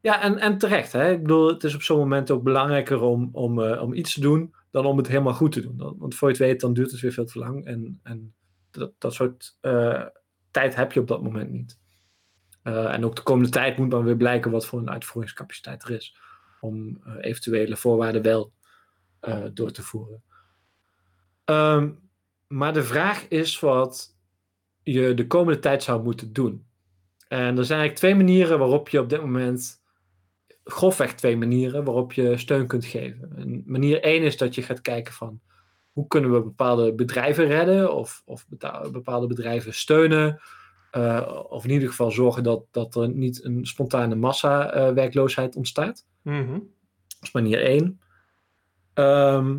Ja, 0.00 0.22
en, 0.22 0.38
en 0.38 0.58
terecht. 0.58 0.92
Hè? 0.92 1.10
Ik 1.10 1.22
bedoel, 1.22 1.48
het 1.48 1.64
is 1.64 1.74
op 1.74 1.82
zo'n 1.82 1.98
moment 1.98 2.30
ook 2.30 2.42
belangrijker 2.42 3.00
om, 3.00 3.28
om, 3.32 3.62
om 3.62 3.94
iets 3.94 4.14
te 4.14 4.20
doen 4.20 4.54
dan 4.76 4.86
om 4.86 4.96
het 4.96 5.08
helemaal 5.08 5.34
goed 5.34 5.52
te 5.52 5.60
doen. 5.60 5.96
Want 5.98 6.14
voor 6.14 6.28
je 6.28 6.34
het 6.34 6.42
weet, 6.42 6.60
dan 6.60 6.72
duurt 6.72 6.90
het 6.90 7.00
weer 7.00 7.12
veel 7.12 7.24
te 7.24 7.38
lang. 7.38 7.64
En, 7.64 8.00
en 8.02 8.34
dat, 8.70 8.92
dat 8.98 9.14
soort 9.14 9.56
eh, 9.60 10.04
tijd 10.50 10.74
heb 10.74 10.92
je 10.92 11.00
op 11.00 11.08
dat 11.08 11.22
moment 11.22 11.50
niet. 11.50 11.78
Eh, 12.62 12.94
en 12.94 13.04
ook 13.04 13.16
de 13.16 13.22
komende 13.22 13.50
tijd 13.50 13.78
moet 13.78 13.90
dan 13.90 14.04
weer 14.04 14.16
blijken 14.16 14.50
wat 14.50 14.66
voor 14.66 14.78
een 14.78 14.90
uitvoeringscapaciteit 14.90 15.82
er 15.82 15.90
is. 15.90 16.16
Om 16.60 17.00
eh, 17.04 17.14
eventuele 17.20 17.76
voorwaarden 17.76 18.22
wel 18.22 18.54
door 19.52 19.70
te 19.70 19.82
voeren. 19.82 20.22
Ehm, 21.44 21.90
maar 22.46 22.72
de 22.72 22.82
vraag 22.82 23.28
is 23.28 23.60
wat 23.60 24.16
je 24.82 25.14
de 25.14 25.26
komende 25.26 25.60
tijd 25.60 25.82
zou 25.82 26.02
moeten 26.02 26.32
doen. 26.32 26.66
En 27.28 27.58
er 27.58 27.64
zijn 27.64 27.80
eigenlijk 27.80 27.94
twee 27.94 28.14
manieren 28.14 28.58
waarop 28.58 28.88
je 28.88 29.00
op 29.00 29.08
dit 29.08 29.20
moment, 29.20 29.82
grofweg 30.68 31.14
twee 31.14 31.36
manieren 31.36 31.84
waarop 31.84 32.12
je 32.12 32.36
steun 32.36 32.66
kunt 32.66 32.84
geven. 32.84 33.32
En 33.36 33.62
manier 33.66 34.02
één 34.02 34.22
is 34.22 34.36
dat 34.36 34.54
je 34.54 34.62
gaat 34.62 34.80
kijken 34.80 35.14
van 35.14 35.40
hoe 35.92 36.06
kunnen 36.06 36.32
we 36.32 36.42
bepaalde 36.42 36.94
bedrijven 36.94 37.46
redden 37.46 37.94
of, 37.94 38.22
of 38.24 38.46
bepaalde 38.90 39.26
bedrijven 39.26 39.74
steunen. 39.74 40.40
eh, 40.90 41.44
of 41.48 41.64
in 41.64 41.70
ieder 41.70 41.88
geval 41.88 42.10
zorgen 42.10 42.42
dat, 42.42 42.64
dat 42.70 42.94
er 42.94 43.08
niet 43.08 43.44
een 43.44 43.66
spontane 43.66 44.14
massa 44.14 44.72
eh, 44.72 44.92
werkloosheid 44.92 45.56
ontstaat. 45.56 46.06
Mhm. 46.22 46.52
Dat 46.52 47.22
is 47.22 47.32
manier 47.32 47.62
één. 47.62 48.00
Ehm, 48.94 49.58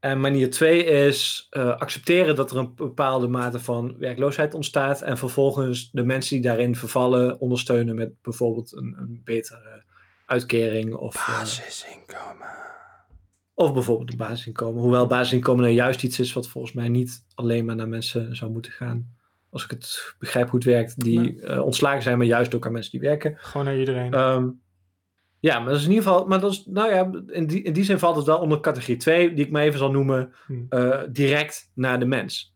en 0.00 0.20
manier 0.20 0.50
twee 0.50 0.84
is 0.84 1.46
eh, 1.50 1.76
accepteren 1.76 2.36
dat 2.36 2.50
er 2.50 2.56
een 2.56 2.74
bepaalde 2.74 3.28
mate 3.28 3.60
van 3.60 3.98
werkloosheid 3.98 4.54
ontstaat. 4.54 5.02
En 5.02 5.18
vervolgens 5.18 5.90
de 5.90 6.04
mensen 6.04 6.34
die 6.34 6.44
daarin 6.44 6.76
vervallen 6.76 7.40
ondersteunen 7.40 7.94
met 7.94 8.22
bijvoorbeeld 8.22 8.72
een, 8.72 8.94
een 8.98 9.20
betere 9.24 9.84
uitkering. 10.26 10.94
Of, 10.94 11.14
eh, 11.14 11.38
Basisinkomen. 11.38 12.54
of 13.54 13.72
bijvoorbeeld 13.72 14.10
een 14.10 14.16
basisinkomen. 14.16 14.82
Hoewel 14.82 15.06
basisinkomen 15.06 15.62
nou 15.62 15.74
juist 15.74 16.02
iets 16.02 16.18
is 16.20 16.32
wat 16.32 16.48
volgens 16.48 16.72
mij 16.72 16.88
niet 16.88 17.24
alleen 17.34 17.64
maar 17.64 17.76
naar 17.76 17.88
mensen 17.88 18.36
zou 18.36 18.50
moeten 18.50 18.72
gaan. 18.72 19.14
Als 19.50 19.64
ik 19.64 19.70
het 19.70 20.14
begrijp 20.18 20.48
hoe 20.50 20.58
het 20.58 20.68
werkt, 20.68 21.00
die 21.04 21.18
Nee. 21.20 21.40
eh, 21.40 21.60
ontslagen 21.64 22.02
zijn, 22.02 22.18
maar 22.18 22.26
juist 22.26 22.54
ook 22.54 22.66
aan 22.66 22.72
mensen 22.72 22.90
die 22.90 23.00
werken. 23.00 23.34
Gewoon 23.38 23.66
naar 23.66 23.78
iedereen. 23.78 24.12
Ehm, 24.14 24.48
ja, 25.40 25.58
maar 25.58 25.68
dat 25.68 25.76
is 25.78 25.84
in 25.84 25.90
ieder 25.90 26.04
geval, 26.04 26.26
maar 26.26 26.40
dat 26.40 26.52
is, 26.52 26.64
nou 26.66 26.90
ja, 26.90 27.10
in 27.34 27.46
die, 27.46 27.62
in 27.62 27.72
die 27.72 27.84
zin 27.84 27.98
valt 27.98 28.16
het 28.16 28.26
wel 28.26 28.38
onder 28.38 28.60
categorie 28.60 28.96
2, 28.96 29.34
die 29.34 29.44
ik 29.44 29.50
maar 29.50 29.62
even 29.62 29.78
zal 29.78 29.90
noemen, 29.90 30.32
Hmm. 30.46 30.66
eh, 30.68 31.02
direct 31.10 31.70
naar 31.74 31.98
de 31.98 32.06
mens. 32.06 32.54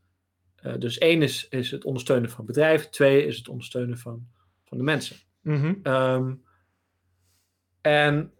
Eh, 0.57 0.75
dus 0.79 0.99
één 0.99 1.23
is, 1.23 1.47
is 1.49 1.71
het 1.71 1.85
ondersteunen 1.85 2.31
van 2.31 2.45
bedrijven, 2.47 2.91
twee 2.91 3.27
is 3.27 3.37
het 3.37 3.49
ondersteunen 3.49 3.99
van, 3.99 4.27
van 4.65 4.79
de 4.79 4.85
mensen. 4.85 5.17
Mhm. 5.41 5.75
Ehm, 5.83 6.35
en 7.81 8.33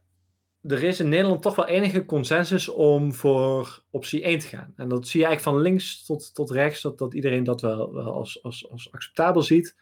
er 0.63 0.83
is 0.83 1.01
in 1.01 1.09
Nederland 1.09 1.43
toch 1.43 1.57
wel 1.57 1.67
enige 1.67 2.05
consensus 2.05 2.69
om 2.69 3.15
voor 3.15 3.83
optie 3.91 4.23
1 4.23 4.39
te 4.39 4.47
gaan. 4.47 4.73
En 4.77 4.89
dat 4.89 5.09
zie 5.09 5.21
je 5.21 5.27
eigenlijk 5.27 5.57
van 5.57 5.67
links 5.67 6.05
tot, 6.05 6.35
tot 6.35 6.51
rechts, 6.51 6.83
dat, 6.83 6.99
dat 6.99 7.15
iedereen 7.15 7.45
dat 7.45 7.61
wel, 7.61 7.93
wel 7.93 8.13
als, 8.13 8.43
als, 8.43 8.71
als 8.71 8.93
acceptabel 8.93 9.43
ziet. 9.43 9.77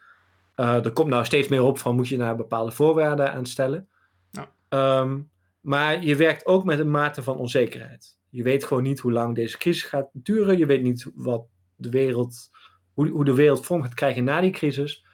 Uh, 0.55 0.85
er 0.85 0.91
komt 0.91 1.09
nou 1.09 1.25
steeds 1.25 1.47
meer 1.47 1.63
op 1.63 1.77
van 1.77 1.95
moet 1.95 2.07
je 2.07 2.17
naar 2.17 2.35
bepaalde 2.35 2.71
voorwaarden 2.71 3.33
aan 3.33 3.45
stellen. 3.45 3.87
Ja. 4.31 4.51
Ehm, 4.69 5.19
maar 5.61 6.03
je 6.03 6.15
werkt 6.15 6.45
ook 6.45 6.63
met 6.63 6.79
een 6.79 6.91
mate 6.91 7.23
van 7.23 7.37
onzekerheid. 7.37 8.17
Je 8.29 8.43
weet 8.43 8.63
gewoon 8.63 8.83
niet 8.83 8.99
hoe 8.99 9.11
lang 9.11 9.35
deze 9.35 9.57
crisis 9.57 9.83
gaat 9.83 10.09
duren. 10.13 10.57
Je 10.57 10.65
weet 10.65 10.81
niet 10.81 11.11
wat 11.15 11.45
de 11.75 11.89
wereld, 11.89 12.49
hoe, 12.93 13.09
hoe 13.09 13.25
de 13.25 13.33
wereld 13.33 13.65
vorm 13.65 13.81
gaat 13.81 13.93
krijgen 13.93 14.23
na 14.23 14.41
die 14.41 14.51
crisis. 14.51 15.05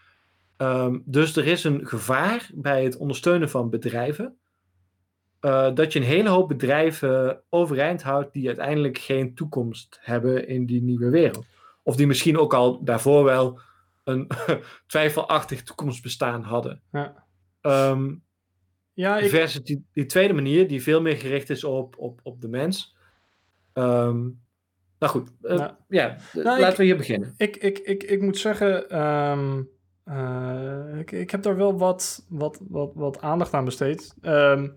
Um, 0.57 1.03
dus 1.05 1.35
er 1.35 1.47
is 1.47 1.63
een 1.63 1.87
gevaar 1.87 2.49
bij 2.53 2.83
het 2.83 2.97
ondersteunen 2.97 3.49
van 3.49 3.69
bedrijven. 3.69 4.37
Uh, 5.41 5.73
dat 5.73 5.93
je 5.93 5.99
een 5.99 6.05
hele 6.05 6.29
hoop 6.29 6.47
bedrijven 6.47 7.41
overeind 7.49 8.03
houdt 8.03 8.33
die 8.33 8.47
uiteindelijk 8.47 8.97
geen 8.97 9.35
toekomst 9.35 9.99
hebben 10.01 10.47
in 10.47 10.65
die 10.65 10.81
nieuwe 10.81 11.09
wereld. 11.09 11.45
Of 11.83 11.95
die 11.95 12.07
misschien 12.07 12.37
ook 12.37 12.53
al 12.53 12.83
daarvoor 12.83 13.23
wel 13.23 13.59
een 14.03 14.27
twijfelachtig 14.87 15.63
toekomstbestaan 15.63 16.43
hadden. 16.43 16.81
Ja. 16.91 17.25
Um, 17.61 18.23
ja, 18.93 19.17
ik... 19.17 19.29
Versus 19.29 19.63
die, 19.63 19.85
die, 19.91 20.05
tweede 20.05 20.33
manier, 20.33 20.67
die 20.67 20.83
veel 20.83 21.01
meer 21.01 21.17
gericht 21.17 21.49
is 21.49 21.63
op, 21.63 21.97
op, 21.97 22.19
op 22.23 22.41
de 22.41 22.47
mens. 22.47 22.95
Um, 23.73 24.41
nou 24.99 25.11
goed, 25.11 25.31
uh, 25.41 25.57
nou, 25.57 25.71
ja, 25.87 26.17
nou, 26.33 26.59
laten 26.59 26.77
we 26.77 26.83
hier 26.83 26.97
beginnen. 26.97 27.33
Ik, 27.37 27.57
ik, 27.57 27.77
ik, 27.77 28.03
ik 28.03 28.21
moet 28.21 28.37
zeggen, 28.37 29.01
um, 29.01 29.69
uh, 30.05 30.99
ik, 30.99 31.11
ik 31.11 31.31
heb 31.31 31.43
daar 31.43 31.55
wel 31.55 31.77
wat, 31.77 32.25
wat, 32.29 32.61
wat, 32.69 32.91
wat 32.93 33.21
aandacht 33.21 33.53
aan 33.53 33.65
besteed. 33.65 34.15
Um, 34.21 34.75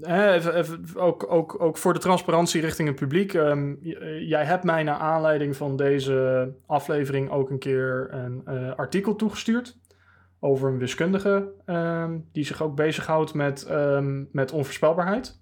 even, 0.00 0.54
even, 0.54 0.96
ook, 0.96 1.32
ook, 1.32 1.60
ook 1.60 1.76
voor 1.76 1.92
de 1.92 1.98
transparantie 1.98 2.60
richting 2.60 2.88
het 2.88 2.96
publiek. 2.96 3.32
Um, 3.32 3.78
jij 4.20 4.44
hebt 4.44 4.64
mij 4.64 4.82
naar 4.82 4.98
aanleiding 4.98 5.56
van 5.56 5.76
deze 5.76 6.54
aflevering 6.66 7.30
ook 7.30 7.50
een 7.50 7.58
keer 7.58 8.08
een 8.10 8.42
uh, 8.48 8.74
artikel 8.74 9.16
toegestuurd. 9.16 9.78
Over 10.40 10.68
een 10.68 10.78
wiskundige 10.78 11.52
um, 11.66 12.28
die 12.32 12.44
zich 12.44 12.62
ook 12.62 12.74
bezighoudt 12.74 13.34
met, 13.34 13.68
met 14.32 14.52
onvoorspelbaarheid. 14.52 15.40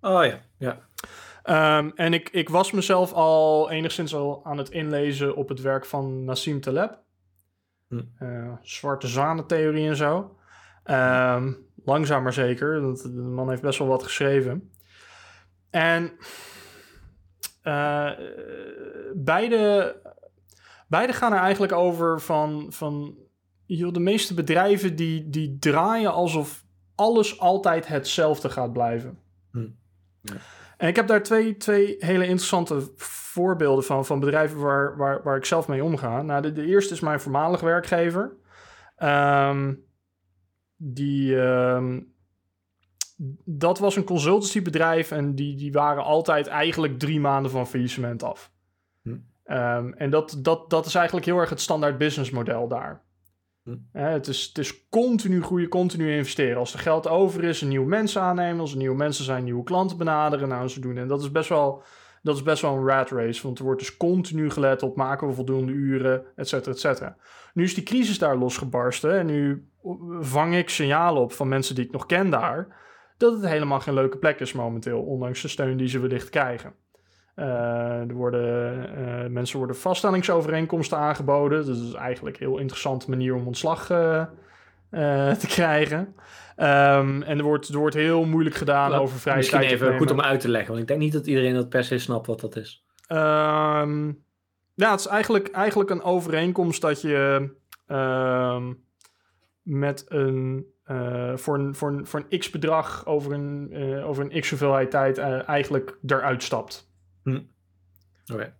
Oh 0.00 0.24
ja, 0.24 0.40
ja. 0.58 0.78
en 1.94 2.14
ik, 2.14 2.28
ik 2.28 2.48
was 2.48 2.72
mezelf 2.72 3.12
al 3.12 3.70
enigszins 3.70 4.14
al 4.14 4.44
aan 4.44 4.58
het 4.58 4.70
inlezen 4.70 5.36
op 5.36 5.48
het 5.48 5.60
werk 5.60 5.84
van 5.84 6.24
Nassim 6.24 6.60
Taleb. 6.60 7.01
Hm. 7.92 8.02
Uh, 8.20 8.52
zwarte 8.62 9.06
zwanentheorie 9.06 9.88
en 9.88 9.96
zo. 9.96 10.36
Um, 10.84 11.66
langzaam 11.84 12.22
maar 12.22 12.32
zeker. 12.32 12.80
Want 12.80 13.02
de 13.02 13.08
man 13.08 13.48
heeft 13.48 13.62
best 13.62 13.78
wel 13.78 13.88
wat 13.88 14.02
geschreven. 14.02 14.70
En 15.70 16.12
uh, 17.64 18.10
beide, 19.14 19.96
beide 20.88 21.12
gaan 21.12 21.32
er 21.32 21.38
eigenlijk 21.38 21.72
over 21.72 22.20
van, 22.20 22.66
van 22.68 23.18
joh, 23.66 23.92
de 23.92 24.00
meeste 24.00 24.34
bedrijven 24.34 24.96
die, 24.96 25.30
die 25.30 25.58
draaien 25.58 26.12
alsof 26.12 26.64
alles 26.94 27.38
altijd 27.38 27.88
hetzelfde 27.88 28.50
gaat 28.50 28.72
blijven. 28.72 29.18
Hm. 29.50 29.68
Ja. 30.20 30.34
En 30.82 30.88
ik 30.88 30.96
heb 30.96 31.06
daar 31.06 31.22
twee, 31.22 31.56
twee 31.56 31.96
hele 31.98 32.26
interessante 32.26 32.92
voorbeelden 32.96 33.84
van, 33.84 34.06
van 34.06 34.20
bedrijven 34.20 34.58
waar, 34.58 34.96
waar, 34.96 35.22
waar 35.22 35.36
ik 35.36 35.44
zelf 35.44 35.68
mee 35.68 35.84
omga. 35.84 36.22
Nou, 36.22 36.42
de, 36.42 36.52
de 36.52 36.66
eerste 36.66 36.94
is 36.94 37.00
mijn 37.00 37.20
voormalig 37.20 37.60
werkgever. 37.60 38.36
Um, 39.02 39.84
die, 40.76 41.34
uh, 41.34 41.96
dat 43.44 43.78
was 43.78 43.96
een 43.96 44.04
consultancybedrijf 44.04 45.10
en 45.10 45.34
die, 45.34 45.56
die 45.56 45.72
waren 45.72 46.04
altijd 46.04 46.46
eigenlijk 46.46 46.98
drie 46.98 47.20
maanden 47.20 47.50
van 47.50 47.66
faillissement 47.66 48.22
af. 48.22 48.52
Hm. 49.02 49.08
Um, 49.08 49.94
en 49.94 50.10
dat, 50.10 50.38
dat, 50.38 50.70
dat 50.70 50.86
is 50.86 50.94
eigenlijk 50.94 51.26
heel 51.26 51.38
erg 51.38 51.50
het 51.50 51.60
standaard 51.60 51.98
businessmodel 51.98 52.68
daar. 52.68 53.02
Hm. 53.64 53.76
het, 53.92 54.26
is, 54.26 54.44
het 54.44 54.58
is 54.58 54.88
continu 54.88 55.42
groeien, 55.42 55.68
continu 55.68 56.12
investeren. 56.12 56.58
Als 56.58 56.72
er 56.72 56.78
geld 56.78 57.08
over 57.08 57.44
is, 57.44 57.60
een 57.60 57.68
nieuwe 57.68 57.88
mensen 57.88 58.20
aannemen. 58.22 58.60
Als 58.60 58.72
er 58.72 58.78
nieuwe 58.78 58.96
mensen 58.96 59.24
zijn, 59.24 59.44
nieuwe 59.44 59.62
klanten 59.62 59.96
benaderen. 59.96 60.48
Nou, 60.48 60.68
ze 60.68 60.80
doen. 60.80 60.96
En 60.96 61.08
dat 61.08 61.20
is 61.20 61.30
best 61.30 61.48
wel, 61.48 61.82
dat 62.22 62.36
is 62.36 62.42
best 62.42 62.62
wel 62.62 62.76
een 62.76 62.86
rat 62.86 63.10
race. 63.10 63.42
Want 63.42 63.58
er 63.58 63.64
wordt 63.64 63.80
dus 63.80 63.96
continu 63.96 64.50
gelet 64.50 64.82
op 64.82 64.96
maken 64.96 65.26
we 65.26 65.32
voldoende 65.32 65.72
uren, 65.72 66.24
et 66.36 66.48
cetera, 66.48 66.72
et 66.72 66.80
cetera. 66.80 67.16
Nu 67.54 67.62
is 67.62 67.74
die 67.74 67.84
crisis 67.84 68.18
daar 68.18 68.36
losgebarsten. 68.36 69.18
En 69.18 69.26
nu 69.26 69.68
vang 70.20 70.54
ik 70.54 70.68
signalen 70.68 71.22
op 71.22 71.32
van 71.32 71.48
mensen 71.48 71.74
die 71.74 71.84
ik 71.84 71.92
nog 71.92 72.06
ken 72.06 72.30
daar. 72.30 72.80
Dat 73.16 73.32
het 73.32 73.46
helemaal 73.46 73.80
geen 73.80 73.94
leuke 73.94 74.18
plek 74.18 74.40
is 74.40 74.52
momenteel. 74.52 75.02
Ondanks 75.02 75.42
de 75.42 75.48
steun 75.48 75.76
die 75.76 75.88
ze 75.88 75.98
wellicht 75.98 76.30
krijgen. 76.30 76.74
Uh, 77.36 78.00
er 78.00 78.14
worden, 78.14 78.88
uh, 78.98 79.26
mensen 79.26 79.58
worden 79.58 79.76
vaststellingsovereenkomsten 79.76 80.98
aangeboden. 80.98 81.66
Dat 81.66 81.76
is 81.76 81.92
eigenlijk 81.92 82.40
een 82.40 82.46
heel 82.46 82.58
interessante 82.58 83.10
manier 83.10 83.34
om 83.34 83.46
ontslag 83.46 83.90
uh, 83.90 84.26
te 85.32 85.46
krijgen. 85.46 85.98
Um, 86.56 87.22
en 87.22 87.38
er 87.38 87.42
wordt, 87.42 87.68
er 87.68 87.78
wordt 87.78 87.94
heel 87.94 88.24
moeilijk 88.24 88.56
gedaan 88.56 88.90
Laat, 88.90 89.00
over 89.00 89.18
vrije 89.18 89.36
misschien 89.36 89.58
tijd. 89.58 89.70
Misschien 89.70 89.92
even 89.92 90.06
goed 90.06 90.10
om 90.10 90.20
uit 90.20 90.40
te 90.40 90.48
leggen, 90.48 90.68
want 90.68 90.80
ik 90.80 90.88
denk 90.88 91.00
niet 91.00 91.12
dat 91.12 91.26
iedereen 91.26 91.54
dat 91.54 91.68
per 91.68 91.84
se 91.84 91.98
snapt 91.98 92.26
wat 92.26 92.40
dat 92.40 92.56
is. 92.56 92.84
Um, 93.08 94.24
ja, 94.74 94.90
het 94.90 95.00
is 95.00 95.06
eigenlijk, 95.06 95.50
eigenlijk 95.50 95.90
een 95.90 96.02
overeenkomst 96.02 96.80
dat 96.80 97.00
je 97.00 97.50
um, 97.88 98.84
met 99.62 100.04
een, 100.08 100.66
uh, 100.86 101.36
voor, 101.36 101.58
een, 101.58 101.74
voor, 101.74 101.88
een, 101.88 102.06
voor 102.06 102.24
een 102.28 102.38
x-bedrag 102.38 103.06
over 103.06 103.32
een, 103.32 103.68
uh, 103.72 104.08
over 104.08 104.24
een 104.24 104.40
x-hoeveelheid 104.40 104.90
tijd 104.90 105.18
uh, 105.18 105.48
eigenlijk 105.48 105.98
eruit 106.06 106.42
stapt. 106.42 106.90
Hm. 107.22 107.40
Oké. 108.32 108.54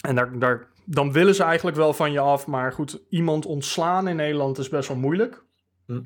En 0.00 0.14
daar, 0.14 0.38
daar, 0.38 0.68
dan 0.84 1.12
willen 1.12 1.34
ze 1.34 1.42
eigenlijk 1.42 1.76
wel 1.76 1.92
van 1.92 2.12
je 2.12 2.20
af, 2.20 2.46
maar 2.46 2.72
goed, 2.72 3.02
iemand 3.08 3.46
ontslaan 3.46 4.08
in 4.08 4.16
Nederland 4.16 4.58
is 4.58 4.68
best 4.68 4.88
wel 4.88 4.96
moeilijk. 4.96 5.44
Hm. 5.86 6.02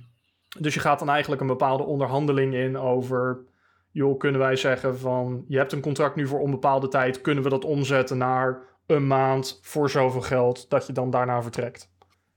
Dus 0.58 0.74
je 0.74 0.80
gaat 0.80 0.98
dan 0.98 1.08
eigenlijk 1.08 1.40
een 1.40 1.46
bepaalde 1.46 1.82
onderhandeling 1.82 2.54
in 2.54 2.78
over 2.78 3.44
joh, 3.90 4.18
kunnen 4.18 4.40
wij 4.40 4.56
zeggen 4.56 4.98
van 4.98 5.44
je 5.48 5.56
hebt 5.56 5.72
een 5.72 5.80
contract 5.80 6.16
nu 6.16 6.26
voor 6.26 6.40
onbepaalde 6.40 6.88
tijd, 6.88 7.20
kunnen 7.20 7.44
we 7.44 7.50
dat 7.50 7.64
omzetten 7.64 8.18
naar 8.18 8.62
een 8.86 9.06
maand 9.06 9.58
voor 9.62 9.90
zoveel 9.90 10.20
geld 10.20 10.70
dat 10.70 10.86
je 10.86 10.92
dan 10.92 11.10
daarna 11.10 11.42
vertrekt? 11.42 11.92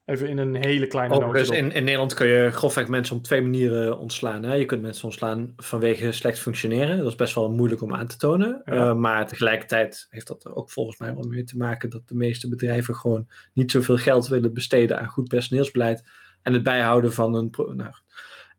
Even 0.08 0.28
in 0.28 0.38
een 0.38 0.56
hele 0.56 0.88
kleine 0.88 1.16
oh, 1.16 1.34
Dus 1.34 1.50
in, 1.50 1.72
in 1.72 1.84
Nederland 1.84 2.14
kun 2.14 2.28
je 2.28 2.52
grofweg 2.52 2.88
mensen 2.88 3.16
op 3.16 3.24
twee 3.24 3.42
manieren 3.42 3.98
ontslaan. 3.98 4.44
Hè? 4.44 4.54
Je 4.54 4.66
kunt 4.66 4.82
mensen 4.82 5.06
ontslaan 5.06 5.54
vanwege 5.58 6.12
slecht 6.12 6.40
functioneren. 6.40 6.98
Dat 6.98 7.08
is 7.08 7.16
best 7.16 7.36
wel 7.36 7.52
moeilijk 7.52 7.82
om 7.82 7.94
aan 7.94 8.08
te 8.08 8.18
tonen. 8.18 8.62
Uh, 8.66 8.94
maar 8.94 9.28
tegelijkertijd 9.28 10.08
heeft 10.10 10.28
dat 10.28 10.46
er 10.46 10.56
ook 10.56 10.72
volgens 10.72 10.98
mij 10.98 11.16
wel 11.16 11.24
mee 11.24 11.44
te 11.44 11.58
maken 11.58 11.90
dat 11.90 12.08
de 12.08 12.16
meeste 12.16 12.50
bedrijven 12.50 12.96
gewoon 12.96 13.28
niet 13.54 13.72
zoveel 13.72 13.98
geld 13.98 14.28
willen 14.28 14.54
besteden 14.54 15.00
aan 15.00 15.08
goed 15.08 15.28
personeelsbeleid 15.28 16.04
en 16.42 16.54
het 16.54 16.64
bijhouden 16.64 17.14
van 17.14 17.36
een. 17.36 17.54
Nou, 17.58 17.94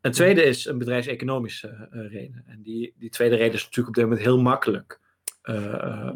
een 0.01 0.11
tweede 0.11 0.43
is 0.43 0.65
een 0.65 0.77
bedrijfseconomische 0.77 1.89
uh, 1.91 2.11
reden. 2.11 2.43
En 2.47 2.61
die, 2.61 2.93
die 2.97 3.09
tweede 3.09 3.35
reden 3.35 3.53
is 3.53 3.63
natuurlijk 3.63 3.87
op 3.87 3.95
dit 3.95 4.03
moment 4.03 4.21
heel 4.21 4.41
makkelijk. 4.41 4.99
Uh, 5.43 6.11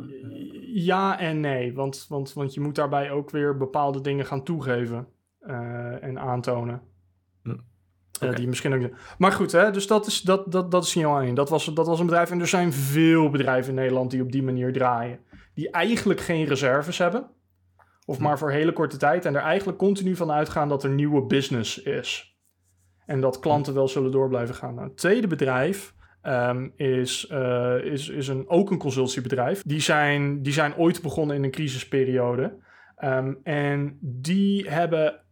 ja 0.74 1.20
en 1.20 1.40
nee, 1.40 1.74
want, 1.74 2.06
want, 2.10 2.34
want 2.34 2.54
je 2.54 2.60
moet 2.60 2.76
daarbij 2.76 3.12
ook 3.12 3.30
weer 3.30 3.58
bepaalde 3.58 4.02
dingen 4.02 4.26
gaan 4.26 4.44
toegeven 4.44 5.08
en 6.02 6.20
aantonen. 6.20 6.82
Hm. 7.44 7.56
Okay. 8.22 8.36
die 8.36 8.48
misschien 8.48 8.74
ook... 8.74 8.90
Maar 9.18 9.32
goed, 9.32 9.52
hè, 9.52 9.72
dus 9.72 9.88
dat 9.88 10.08
is, 10.08 10.22
dat, 10.22 10.52
dat, 10.52 10.72
dat 10.72 10.84
is 10.84 10.90
signaal 10.90 11.22
1. 11.22 11.36
Dat 11.36 11.50
was, 11.50 11.66
dat 11.66 11.88
was 11.88 12.00
een 12.00 12.06
bedrijf. 12.06 12.32
En 12.32 12.40
er 12.40 12.48
zijn 12.48 12.74
veel 12.74 13.30
bedrijven 13.30 13.70
in 13.70 13.76
Nederland 13.76 14.12
die 14.12 14.22
op 14.22 14.32
die 14.32 14.44
manier 14.44 14.74
draaien. 14.74 15.20
Die 15.54 15.72
eigenlijk 15.72 16.20
geen 16.20 16.46
reserves 16.46 16.98
hebben. 16.98 17.30
Of 18.06 18.18
hm. 18.18 18.24
maar 18.24 18.38
voor 18.38 18.52
hele 18.52 18.74
korte 18.74 18.98
tijd. 18.98 19.26
En 19.26 19.36
er 19.36 19.42
eigenlijk 19.42 19.78
continu 19.78 20.16
van 20.16 20.32
uitgaan 20.32 20.70
dat 20.70 20.84
er 20.84 20.90
nieuwe 20.90 21.26
business 21.26 21.82
is. 21.82 22.38
En 23.06 23.22
dat 23.22 23.40
klanten 23.40 23.74
wel 23.74 23.88
zullen 23.88 24.12
door 24.12 24.30
blijven 24.30 24.56
gaan. 24.56 24.76
Nou, 24.76 24.88
het 24.88 24.98
tweede 24.98 25.28
bedrijf 25.28 25.94
um, 26.24 26.74
is, 26.76 27.28
uh, 27.32 27.76
is, 27.84 28.10
is 28.10 28.28
een, 28.28 28.50
ook 28.50 28.72
een 28.72 28.78
consultiebedrijf. 28.78 29.64
Die 29.66 29.82
zijn, 29.82 30.42
die 30.42 30.54
zijn 30.54 30.76
ooit 30.76 31.02
begonnen 31.02 31.36
in 31.36 31.44
een 31.44 31.52
crisisperiode. 31.52 32.58
Um, 33.04 33.40
en 33.44 33.98
die 34.02 34.70
hebben 34.70 35.23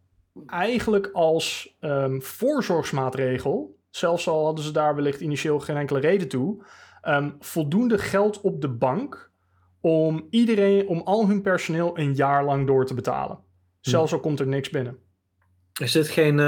eigenlijk 0.46 1.10
als 1.12 1.76
um, 1.80 2.22
voorzorgsmaatregel, 2.22 3.78
zelfs 3.90 4.28
al 4.28 4.44
hadden 4.44 4.64
ze 4.64 4.72
daar 4.72 4.94
wellicht 4.94 5.20
initieel 5.20 5.60
geen 5.60 5.76
enkele 5.76 6.00
reden 6.00 6.28
toe, 6.28 6.64
voldoende 7.38 7.98
geld 7.98 8.40
op 8.40 8.60
de 8.60 8.68
bank 8.68 9.30
om 9.80 10.26
iedereen, 10.30 10.88
om 10.88 11.00
al 11.00 11.28
hun 11.28 11.42
personeel 11.42 11.98
een 11.98 12.14
jaar 12.14 12.44
lang 12.44 12.66
door 12.66 12.86
te 12.86 12.94
betalen. 12.94 13.38
Zelfs 13.80 14.10
hm. 14.10 14.16
al 14.16 14.22
komt 14.22 14.40
er 14.40 14.46
niks 14.46 14.70
binnen. 14.70 14.98
Is 15.80 15.92
dit 15.92 16.08
geen 16.08 16.40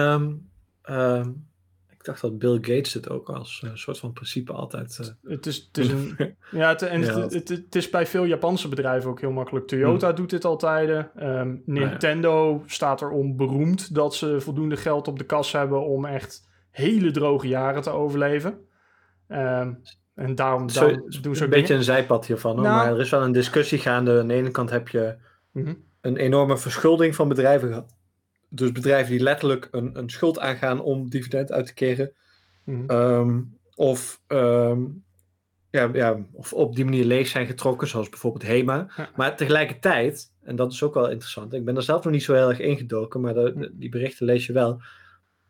Ehm, 0.84 1.32
ik 2.04 2.10
dacht 2.10 2.22
dat 2.22 2.38
Bill 2.38 2.54
Gates 2.54 2.94
het 2.94 3.10
ook 3.10 3.28
als 3.28 3.62
uh, 3.64 3.70
soort 3.74 3.98
van 3.98 4.12
principe 4.12 4.52
altijd. 4.52 4.98
Uh, 5.00 5.30
het, 5.32 5.46
is, 5.46 5.56
het, 5.56 5.78
is 5.78 5.88
een, 5.88 6.16
ja, 6.50 6.68
het, 6.68 6.82
en 6.82 7.00
ja, 7.00 7.20
het, 7.20 7.48
het, 7.48 7.74
is 7.74 7.90
bij 7.90 8.06
veel 8.06 8.24
Japanse 8.24 8.68
bedrijven 8.68 9.10
ook 9.10 9.20
heel 9.20 9.30
makkelijk. 9.30 9.66
Toyota 9.66 10.06
hmm. 10.06 10.16
doet 10.16 10.30
dit 10.30 10.44
altijd. 10.44 11.06
Um, 11.20 11.62
Nintendo 11.66 12.52
ja. 12.52 12.60
staat 12.66 13.02
erom 13.02 13.36
beroemd 13.36 13.94
dat 13.94 14.14
ze 14.14 14.40
voldoende 14.40 14.76
geld 14.76 15.08
op 15.08 15.18
de 15.18 15.24
kas 15.24 15.52
hebben 15.52 15.84
om 15.86 16.04
echt 16.04 16.48
hele 16.70 17.10
droge 17.10 17.48
jaren 17.48 17.82
te 17.82 17.90
overleven. 17.90 18.58
Ehm, 19.28 19.72
en 20.14 20.34
daarom, 20.34 20.68
Zo- 20.68 20.80
daarom 20.80 21.10
doen 21.22 21.36
ze 21.36 21.44
een 21.44 21.50
beetje 21.50 21.66
dingen. 21.66 21.76
een 21.76 21.84
zijpad 21.84 22.26
hiervan. 22.26 22.56
Nou- 22.56 22.68
Maar 22.68 22.92
er 22.92 23.00
is 23.00 23.10
wel 23.10 23.22
een 23.22 23.32
discussie 23.32 23.78
gaande. 23.78 24.20
Aan 24.20 24.28
de 24.28 24.34
ene 24.34 24.50
kant 24.50 24.70
heb 24.70 24.88
je 24.88 25.14
Mhm. 25.52 25.74
een 26.00 26.16
enorme 26.16 26.58
verschulding 26.58 27.14
van 27.14 27.28
bedrijven 27.28 27.68
gehad. 27.68 27.94
Dus 28.54 28.72
bedrijven 28.72 29.10
die 29.12 29.22
letterlijk 29.22 29.68
een, 29.70 29.98
een 29.98 30.10
schuld 30.10 30.38
aangaan 30.38 30.80
om 30.80 31.10
dividend 31.10 31.52
uit 31.52 31.66
te 31.66 31.74
keren. 31.74 32.12
Mhm. 32.64 32.90
Ehm, 32.90 33.40
of, 33.74 34.20
ehm, 34.26 34.82
ja, 35.70 35.90
ja, 35.92 36.16
of 36.32 36.52
op 36.52 36.74
die 36.76 36.84
manier 36.84 37.04
leeg 37.04 37.26
zijn 37.26 37.46
getrokken, 37.46 37.88
zoals 37.88 38.08
bijvoorbeeld 38.08 38.42
HEMA. 38.46 38.86
Ja. 38.96 39.08
Maar 39.16 39.36
tegelijkertijd, 39.36 40.32
en 40.42 40.56
dat 40.56 40.72
is 40.72 40.82
ook 40.82 40.94
wel 40.94 41.10
interessant, 41.10 41.52
ik 41.52 41.64
ben 41.64 41.76
er 41.76 41.82
zelf 41.82 42.04
nog 42.04 42.12
niet 42.12 42.22
zo 42.22 42.34
heel 42.34 42.48
erg 42.48 42.58
ingedoken, 42.60 43.20
maar 43.20 43.34
de- 43.34 43.52
de- 43.56 43.70
die 43.72 43.88
berichten 43.88 44.26
lees 44.26 44.46
je 44.46 44.52
wel. 44.52 44.80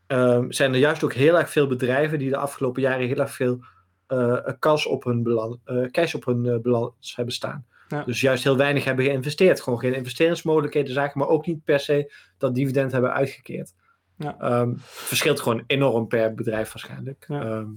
ehm, 0.06 0.50
zijn 0.50 0.72
er 0.72 0.78
juist 0.78 1.04
ook 1.04 1.12
heel 1.12 1.38
erg 1.38 1.50
veel 1.50 1.66
bedrijven 1.66 2.18
die 2.18 2.30
de 2.30 2.36
afgelopen 2.36 2.82
jaren 2.82 3.06
heel 3.06 3.16
erg 3.16 3.30
veel 3.34 3.64
eh, 4.06 4.38
cash 4.58 4.86
op 4.86 5.04
hun, 5.04 5.26
eh, 5.64 5.82
cash 5.90 6.14
op 6.14 6.24
hun 6.24 6.46
eh, 6.46 6.58
balans 6.58 7.16
hebben 7.16 7.34
staan. 7.34 7.66
Ja. 7.88 8.04
Dus 8.04 8.20
juist 8.20 8.44
heel 8.44 8.56
weinig 8.56 8.84
hebben 8.84 9.04
geïnvesteerd. 9.04 9.60
Gewoon 9.60 9.78
geen 9.78 9.94
investeringsmogelijkheden 9.94 10.92
zagen, 10.92 11.18
maar 11.18 11.28
ook 11.28 11.46
niet 11.46 11.64
per 11.64 11.80
se 11.80 12.12
dat 12.38 12.54
dividend 12.54 12.92
hebben 12.92 13.12
uitgekeerd. 13.12 13.74
Ja. 14.18 14.38
Ehm, 14.38 14.72
verschilt 14.76 15.40
gewoon 15.40 15.64
enorm 15.66 16.06
per 16.06 16.34
bedrijf 16.34 16.72
waarschijnlijk. 16.72 17.24
Ja. 17.28 17.40
Ehm, 17.40 17.68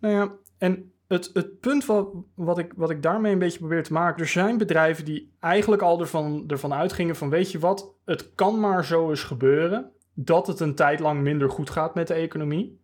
Nou 0.00 0.14
ja, 0.14 0.32
en 0.58 0.92
het, 1.08 1.30
het 1.32 1.60
punt 1.60 1.86
wat, 1.86 2.08
wat, 2.34 2.58
ik, 2.58 2.72
wat 2.76 2.90
ik 2.90 3.02
daarmee 3.02 3.32
een 3.32 3.38
beetje 3.38 3.58
probeer 3.58 3.82
te 3.82 3.92
maken... 3.92 4.22
er 4.22 4.28
zijn 4.28 4.58
bedrijven 4.58 5.04
die 5.04 5.32
eigenlijk 5.40 5.82
al 5.82 6.00
ervan, 6.00 6.44
ervan 6.46 6.74
uitgingen 6.74 7.16
van... 7.16 7.30
weet 7.30 7.50
je 7.50 7.58
wat, 7.58 7.94
het 8.04 8.34
kan 8.34 8.60
maar 8.60 8.84
zo 8.84 9.10
eens 9.10 9.22
gebeuren... 9.22 9.90
dat 10.14 10.46
het 10.46 10.60
een 10.60 10.74
tijd 10.74 11.00
lang 11.00 11.22
minder 11.22 11.50
goed 11.50 11.70
gaat 11.70 11.94
met 11.94 12.06
de 12.06 12.14
economie. 12.14 12.80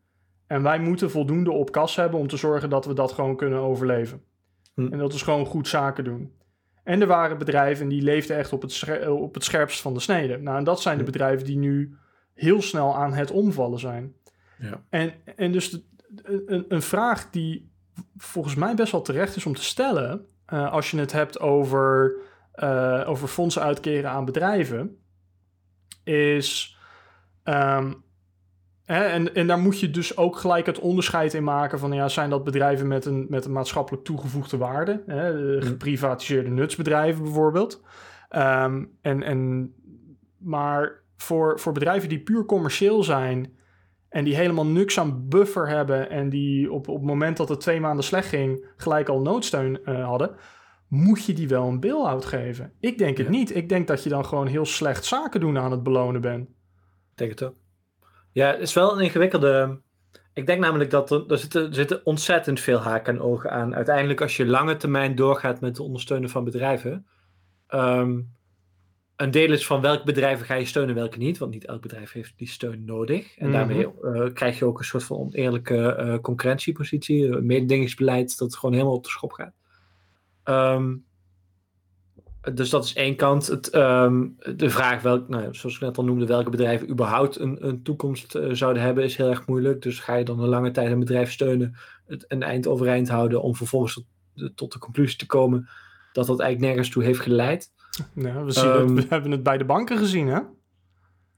En 0.47 0.63
wij 0.63 0.79
moeten 0.79 1.11
voldoende 1.11 1.53
op 1.53 1.73
kas 1.73 1.97
hebben 1.97 2.21
om 2.21 2.27
te 2.27 2.37
zorgen 2.37 2.71
dat 2.71 2.85
we 2.85 2.95
dat 2.95 3.13
gewoon 3.13 3.37
kunnen 3.37 3.59
overleven. 3.59 4.23
Hm. 4.75 4.93
En 4.93 4.99
dat 4.99 5.13
is 5.13 5.23
gewoon 5.23 5.47
goed 5.47 5.69
zaken 5.69 6.05
doen. 6.05 6.33
En 6.83 7.01
er 7.01 7.07
waren 7.07 7.39
bedrijven 7.39 7.89
die 7.89 8.03
leefden 8.03 8.37
echt 8.37 8.53
op 8.53 8.63
het, 8.63 8.73
scher- 8.73 9.11
op 9.11 9.35
het 9.35 9.45
scherpst 9.45 9.81
van 9.81 9.95
de 9.95 10.01
snede. 10.01 10.39
Nou, 10.39 10.59
en 10.59 10.65
dat 10.65 10.83
zijn 10.83 10.99
de 10.99 11.05
bedrijven 11.05 11.45
die 11.47 11.57
nu 11.59 11.97
heel 12.35 12.63
snel 12.63 12.97
aan 12.97 13.13
het 13.13 13.31
omvallen 13.31 13.79
zijn. 13.79 14.15
Ja. 14.59 14.83
En, 14.89 15.13
en 15.37 15.53
dus 15.53 15.71
de- 15.71 15.83
een, 16.47 16.65
een 16.69 16.83
vraag 16.83 17.31
die 17.31 17.71
volgens 18.17 18.55
mij 18.55 18.75
best 18.75 18.93
wel 18.93 19.03
terecht 19.03 19.37
is 19.37 19.47
om 19.47 19.55
te 19.55 19.65
stellen... 19.65 20.27
eh, 20.47 20.73
als 20.73 20.91
je 20.91 20.99
het 20.99 21.13
hebt 21.13 21.41
over, 21.41 22.15
eh, 22.53 23.03
over 23.07 23.29
fondsen 23.29 23.63
uitkeren 23.63 24.11
aan 24.11 24.25
bedrijven... 24.25 24.97
is... 26.05 26.79
ehm, 27.43 27.93
hè, 28.85 29.05
en, 29.05 29.35
en 29.35 29.47
daar 29.47 29.59
moet 29.59 29.81
je 29.81 29.91
dus 29.91 30.17
ook 30.17 30.37
gelijk 30.37 30.67
het 30.67 30.79
onderscheid 30.79 31.35
in 31.35 31.45
maken 31.45 31.79
van... 31.79 31.93
Ja, 31.93 32.09
zijn 32.09 32.31
dat 32.31 32.45
bedrijven 32.45 32.89
met 32.89 33.05
een, 33.05 33.27
met 33.29 33.45
een 33.45 33.53
maatschappelijk 33.53 34.05
toegevoegde 34.05 34.57
waarde? 34.57 35.03
Hè, 35.07 35.33
de 35.33 35.57
Hm. 35.61 35.67
geprivatiseerde 35.67 36.51
nutsbedrijven 36.51 37.23
bijvoorbeeld. 37.23 37.83
Ehm, 38.29 38.85
en, 39.01 39.23
en, 39.23 39.73
maar 40.39 41.03
voor, 41.17 41.61
voor 41.61 41.73
bedrijven 41.73 42.09
die 42.09 42.21
puur 42.23 42.45
commercieel 42.45 43.03
zijn... 43.03 43.53
en 44.09 44.25
die 44.25 44.35
helemaal 44.37 44.67
niks 44.67 44.99
aan 44.99 45.29
buffer 45.29 45.69
hebben... 45.69 46.11
en 46.11 46.29
die 46.29 46.73
op, 46.73 46.89
op 46.89 46.97
het 46.97 47.05
moment 47.07 47.37
dat 47.37 47.49
het 47.49 47.61
twee 47.61 47.81
maanden 47.81 48.05
slecht 48.05 48.29
ging... 48.29 48.67
gelijk 48.77 49.09
al 49.09 49.21
noodsteun 49.21 49.85
eh, 49.85 50.05
hadden... 50.05 50.31
moet 50.89 51.25
je 51.25 51.33
die 51.33 51.49
wel 51.49 51.67
een 51.69 51.81
bail-out 51.81 52.25
geven? 52.25 52.73
Ik 52.81 52.99
denk 52.99 53.17
het 53.17 53.27
Ja. 53.27 53.33
niet. 53.33 53.57
Ik 53.57 53.69
denk 53.69 53.87
dat 53.87 54.03
je 54.03 54.09
dan 54.09 54.25
gewoon 54.25 54.47
heel 54.47 54.65
slecht 54.67 55.05
zaken 55.05 55.41
doen 55.41 55.59
aan 55.59 55.71
het 55.71 55.83
belonen 55.83 56.21
bent. 56.21 56.49
Ik 56.49 57.17
denk 57.19 57.31
het 57.31 57.43
ook. 57.43 57.55
Ja, 58.33 58.51
het 58.51 58.61
is 58.61 58.75
wel 58.75 58.93
een 58.97 59.05
ingewikkelde. 59.05 59.81
Ik 60.35 60.47
denk 60.47 60.61
namelijk 60.61 60.91
dat 60.91 61.11
er, 61.11 61.25
er, 61.29 61.39
zitten, 61.39 61.67
er 61.69 61.75
zitten 61.75 62.07
ontzettend 62.07 62.61
veel 62.61 62.79
haken 62.79 63.15
en 63.15 63.21
ogen 63.21 63.51
aan. 63.51 63.75
Uiteindelijk, 63.75 64.21
als 64.21 64.37
je 64.37 64.47
lange 64.47 64.77
termijn 64.77 65.15
doorgaat 65.15 65.61
met 65.61 65.71
het 65.77 65.87
ondersteunen 65.87 66.31
van 66.31 66.45
bedrijven. 66.45 67.07
ehm, 67.67 68.21
een 69.17 69.31
deel 69.31 69.53
is 69.53 69.67
van 69.67 69.81
welke 69.81 70.05
bedrijven 70.05 70.47
ga 70.47 70.55
je 70.55 70.65
steunen, 70.65 70.95
welke 70.95 71.19
niet. 71.19 71.39
Want 71.39 71.53
niet 71.53 71.65
elk 71.65 71.83
bedrijf 71.83 72.13
heeft 72.13 72.33
die 72.39 72.49
steun 72.49 72.85
nodig. 72.85 73.37
En 73.39 73.45
Mhm. 73.49 73.57
daarmee 73.57 73.89
eh, 74.03 74.33
krijg 74.33 74.59
je 74.59 74.65
ook 74.65 74.79
een 74.79 74.85
soort 74.85 75.05
van 75.05 75.17
oneerlijke 75.17 75.95
eh, 75.95 76.19
concurrentiepositie. 76.19 77.27
Een 77.27 77.47
mededingingsbeleid 77.47 78.39
dat 78.39 78.57
gewoon 78.57 78.75
helemaal 78.75 78.95
op 78.95 79.05
de 79.05 79.11
schop 79.11 79.33
gaat. 79.33 79.55
Ehm, 80.43 80.95
dus 82.55 82.71
dat 82.71 82.85
is 82.85 82.95
één 82.95 83.17
kant. 83.17 83.47
Het, 83.47 83.71
ehm, 83.71 84.27
de 84.57 84.71
vraag, 84.71 85.03
welk, 85.03 85.29
nou, 85.29 85.55
zoals 85.55 85.75
ik 85.75 85.81
net 85.81 85.99
al 85.99 86.05
noemde, 86.05 86.27
welke 86.27 86.51
bedrijven 86.51 86.91
überhaupt 86.91 87.39
een, 87.39 87.67
een 87.67 87.83
toekomst 87.83 88.35
eh, 88.35 88.49
zouden 88.53 88.83
hebben, 88.83 89.05
is 89.05 89.17
heel 89.17 89.29
erg 89.29 89.47
moeilijk. 89.47 89.83
Dus 89.83 89.99
ga 89.99 90.15
je 90.15 90.25
dan 90.25 90.41
een 90.41 90.49
lange 90.49 90.71
tijd 90.71 90.91
een 90.91 90.99
bedrijf 90.99 91.33
steunen, 91.33 91.77
het 92.07 92.25
een 92.29 92.43
eind 92.43 92.67
overeind 92.67 93.09
houden, 93.09 93.43
om 93.43 93.57
vervolgens 93.57 93.95
tot 93.95 94.05
de, 94.35 94.55
tot 94.55 94.73
de 94.73 94.79
conclusie 94.79 95.19
te 95.19 95.27
komen 95.27 95.69
dat 96.13 96.27
dat 96.27 96.41
eigenlijk 96.41 96.73
nergens 96.73 96.95
toe 96.95 97.03
heeft 97.03 97.21
geleid. 97.21 97.71
We, 98.15 98.45
zien 98.47 98.71
het, 98.71 98.93
we 98.93 99.07
hebben 99.09 99.31
het 99.31 99.43
bij 99.43 99.59
de 99.59 99.65
banken 99.65 99.99
gezien, 99.99 100.27
hè? 100.27 100.41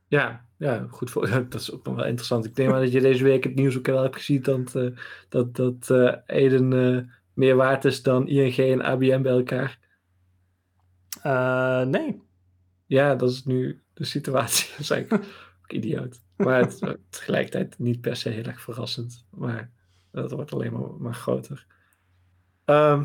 Ja, 0.08 0.44
ja, 0.58 0.86
goed 0.90 1.10
voor. 1.10 1.28
Dat 1.48 1.60
is 1.60 1.72
ook 1.72 1.84
nog 1.84 1.94
wel 1.94 2.06
interessant. 2.06 2.44
Ik 2.44 2.56
denk 2.56 2.70
maar 2.70 2.80
dat 2.80 2.92
je 2.92 3.00
deze 3.00 3.24
week 3.24 3.44
het 3.44 3.54
nieuws 3.54 3.78
ook 3.78 3.86
wel 3.86 4.02
hebt 4.02 4.16
gezien 4.16 4.42
dat, 4.42 4.74
eh, 4.74 4.86
dat, 5.28 5.56
dat 5.56 5.90
eh, 5.90 6.12
Eden 6.26 7.10
meer 7.34 7.56
waard 7.56 7.84
is 7.84 8.02
dan 8.02 8.28
ING 8.28 8.56
en 8.56 8.82
ABN 8.82 9.22
bij 9.22 9.32
elkaar. 9.32 9.78
Eh, 11.24 11.82
nee. 11.82 12.22
Ja, 12.86 13.14
dat 13.14 13.30
is 13.30 13.44
nu 13.44 13.82
de 13.94 14.04
situatie. 14.04 14.70
Dat 14.70 14.80
is 14.80 14.90
eigenlijk 14.90 15.24
idioot. 15.66 16.20
Maar 16.36 16.60
het, 16.60 16.72
is 16.72 16.94
tegelijkertijd 17.10 17.78
niet 17.78 18.00
per 18.00 18.16
se 18.16 18.28
heel 18.28 18.44
erg 18.44 18.60
verrassend. 18.60 19.26
Maar 19.30 19.70
dat 20.10 20.30
wordt 20.30 20.52
alleen 20.52 20.96
maar, 20.98 21.14
groter. 21.14 21.66
Ehm, 22.64 23.04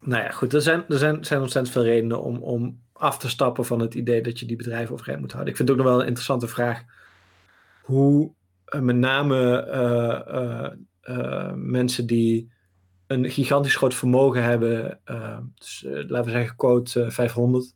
nou 0.00 0.22
ja, 0.22 0.30
goed. 0.30 0.54
Er 0.54 0.62
zijn, 0.62 0.84
er 0.88 0.98
zijn, 0.98 1.24
zijn 1.24 1.40
ontzettend 1.40 1.74
veel 1.74 1.84
redenen 1.84 2.22
om, 2.22 2.42
om 2.42 2.82
af 2.92 3.18
te 3.18 3.28
stappen 3.28 3.64
van 3.64 3.80
het 3.80 3.94
idee 3.94 4.22
dat 4.22 4.38
je 4.40 4.46
die 4.46 4.56
bedrijven 4.56 4.94
overeind 4.94 5.20
moet 5.20 5.32
houden. 5.32 5.52
Ik 5.52 5.58
vind 5.58 5.68
het 5.68 5.78
ook 5.78 5.84
nog 5.84 5.92
wel 5.92 6.00
een 6.00 6.08
interessante 6.08 6.48
vraag. 6.48 6.84
Hoe 7.82 8.32
eh, 8.64 8.80
met 8.80 8.96
name 8.96 9.60
eh, 9.60 10.34
eh, 10.34 10.72
eh, 11.00 11.52
mensen 11.54 12.06
die 12.06 12.56
een 13.08 13.30
gigantisch 13.30 13.76
groot 13.76 13.94
vermogen 13.94 14.42
hebben, 14.42 15.00
eh, 15.04 15.38
dus, 15.54 15.84
eh, 15.84 15.92
laten 15.92 16.24
we 16.24 16.30
zeggen 16.30 16.56
quote 16.56 17.02
eh, 17.02 17.10
500, 17.10 17.74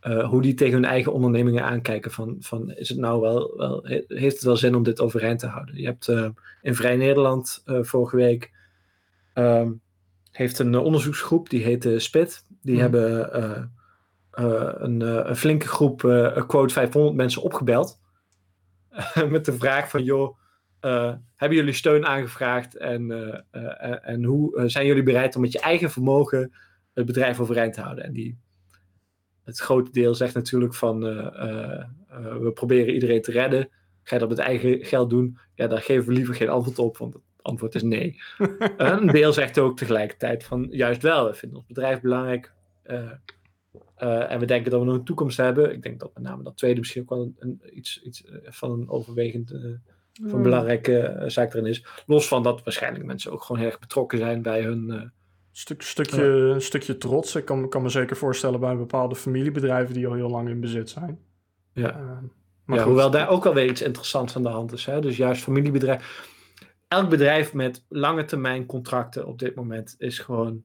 eh, 0.00 0.28
hoe 0.28 0.42
die 0.42 0.54
tegen 0.54 0.74
hun 0.74 0.84
eigen 0.84 1.12
ondernemingen 1.12 1.64
aankijken. 1.64 2.10
Van, 2.10 2.36
van 2.40 2.70
is 2.72 2.88
het 2.88 2.98
nou 2.98 3.20
wel, 3.20 3.54
wel, 3.56 3.84
he- 3.84 4.04
heeft 4.08 4.34
het 4.34 4.44
wel 4.44 4.56
zin 4.56 4.74
om 4.74 4.82
dit 4.82 5.00
overeind 5.00 5.38
te 5.38 5.46
houden? 5.46 5.76
Je 5.76 5.84
hebt 5.86 6.08
in 6.62 6.74
Vrij 6.74 6.96
Nederland 6.96 7.62
vorige 7.66 8.16
week 8.16 8.52
ehm, 9.32 9.72
heeft 10.30 10.58
een 10.58 10.76
onderzoeksgroep, 10.78 11.50
die 11.50 11.64
heet 11.64 11.88
SPIT. 11.96 12.46
Die 12.62 12.72
Mhm. 12.74 12.82
hebben 12.82 13.36
een, 14.84 15.00
een 15.28 15.36
flinke 15.36 15.68
groep, 15.68 15.98
quote 16.46 16.74
500 16.74 17.16
mensen 17.16 17.42
opgebeld. 17.42 18.00
met 19.28 19.44
de 19.44 19.52
vraag 19.52 19.90
van, 19.90 20.04
joh, 20.04 20.36
hebben 21.36 21.58
jullie 21.58 21.72
steun 21.72 22.06
aangevraagd 22.06 22.76
en, 22.76 23.10
eh, 23.10 23.40
eh, 23.50 24.08
en- 24.08 24.24
hoe 24.24 24.56
eh, 24.56 24.64
zijn 24.66 24.86
jullie 24.86 25.02
bereid 25.02 25.34
om 25.36 25.40
met 25.42 25.52
je 25.52 25.60
eigen 25.60 25.90
vermogen 25.90 26.52
het 26.94 27.06
bedrijf 27.06 27.40
overeind 27.40 27.74
te 27.74 27.80
houden? 27.80 28.04
En 28.04 28.12
die, 28.12 28.38
het 29.44 29.58
grote 29.58 29.90
deel 29.90 30.14
zegt 30.14 30.34
natuurlijk 30.34 30.74
van 30.74 31.06
eh, 31.06 31.26
eh, 31.26 31.80
eh, 32.08 32.36
we 32.36 32.50
proberen 32.54 32.94
iedereen 32.94 33.22
te 33.22 33.30
redden. 33.32 33.68
Ga 34.02 34.14
je 34.14 34.20
dat 34.20 34.28
met 34.28 34.38
eigen 34.38 34.84
geld 34.84 35.10
doen? 35.10 35.38
Ja, 35.54 35.66
daar 35.66 35.82
geven 35.82 36.06
we 36.06 36.12
liever 36.12 36.34
geen 36.34 36.48
antwoord 36.48 36.78
op, 36.78 36.96
want 36.96 37.14
het 37.14 37.22
antwoord 37.42 37.74
is 37.74 37.82
nee. 37.82 38.16
Eh, 38.76 38.96
een 39.00 39.06
deel 39.06 39.32
zegt 39.32 39.58
ook 39.58 39.76
tegelijkertijd 39.76 40.44
van 40.44 40.66
juist 40.70 41.02
wel, 41.02 41.26
we 41.26 41.34
vinden 41.34 41.58
ons 41.58 41.66
bedrijf 41.66 42.00
belangrijk. 42.00 42.52
eh, 42.82 43.10
eh, 43.96 44.30
en 44.30 44.38
we 44.38 44.46
denken 44.46 44.70
dat 44.70 44.80
we 44.80 44.86
nog 44.86 44.94
een 44.96 45.04
toekomst 45.04 45.36
hebben. 45.36 45.72
Ik 45.72 45.82
denk 45.82 46.00
dat 46.00 46.10
met 46.14 46.22
name 46.22 46.42
dat 46.42 46.56
tweede 46.56 46.78
misschien 46.80 47.02
ook 47.02 47.08
wel 47.10 47.32
een, 47.38 47.60
iets, 47.72 48.02
iets 48.02 48.24
eh, 48.24 48.34
van 48.42 48.70
een 48.70 48.88
overwegend 48.88 49.50
eh, 49.50 49.60
van 50.22 50.34
een 50.36 50.42
belangrijke 50.42 50.98
eh, 50.98 51.28
zaak 51.28 51.54
erin 51.54 51.66
is. 51.66 51.84
Los 52.06 52.28
van 52.28 52.42
dat 52.42 52.62
waarschijnlijk 52.64 53.04
mensen 53.04 53.32
ook 53.32 53.42
gewoon 53.42 53.60
heel 53.60 53.70
erg 53.70 53.80
betrokken 53.80 54.18
zijn 54.18 54.42
bij 54.42 54.62
hun. 54.62 54.90
eh, 54.90 55.02
Stuk, 55.56 55.82
stukje, 55.82 56.24
een 56.24 56.62
stukje 56.62 56.98
trots. 56.98 57.34
Ik 57.34 57.44
kan, 57.44 57.68
kan 57.68 57.82
me 57.82 57.88
zeker 57.88 58.16
voorstellen 58.16 58.60
bij 58.60 58.76
bepaalde 58.76 59.14
familiebedrijven 59.16 59.94
die 59.94 60.06
al 60.06 60.14
heel 60.14 60.30
lang 60.30 60.48
in 60.48 60.60
bezit 60.60 60.90
zijn. 60.90 61.18
ja. 61.72 61.90
Eh, 61.90 62.18
maar 62.64 62.78
ja, 62.78 62.84
hoewel 62.84 63.10
daar 63.10 63.28
ook 63.28 63.44
wel 63.44 63.54
weer 63.54 63.70
iets 63.70 63.82
interessants 63.82 64.36
aan 64.36 64.42
de 64.42 64.48
hand 64.48 64.72
is. 64.72 64.86
Hè? 64.86 65.00
Dus 65.00 65.16
juist 65.16 65.42
familiebedrijf. 65.42 66.28
Elk 66.88 67.10
bedrijf 67.10 67.52
met 67.52 67.84
lange 67.88 68.24
termijn 68.24 68.66
contracten 68.66 69.26
op 69.26 69.38
dit 69.38 69.54
moment 69.54 69.94
is 69.98 70.18
gewoon. 70.18 70.64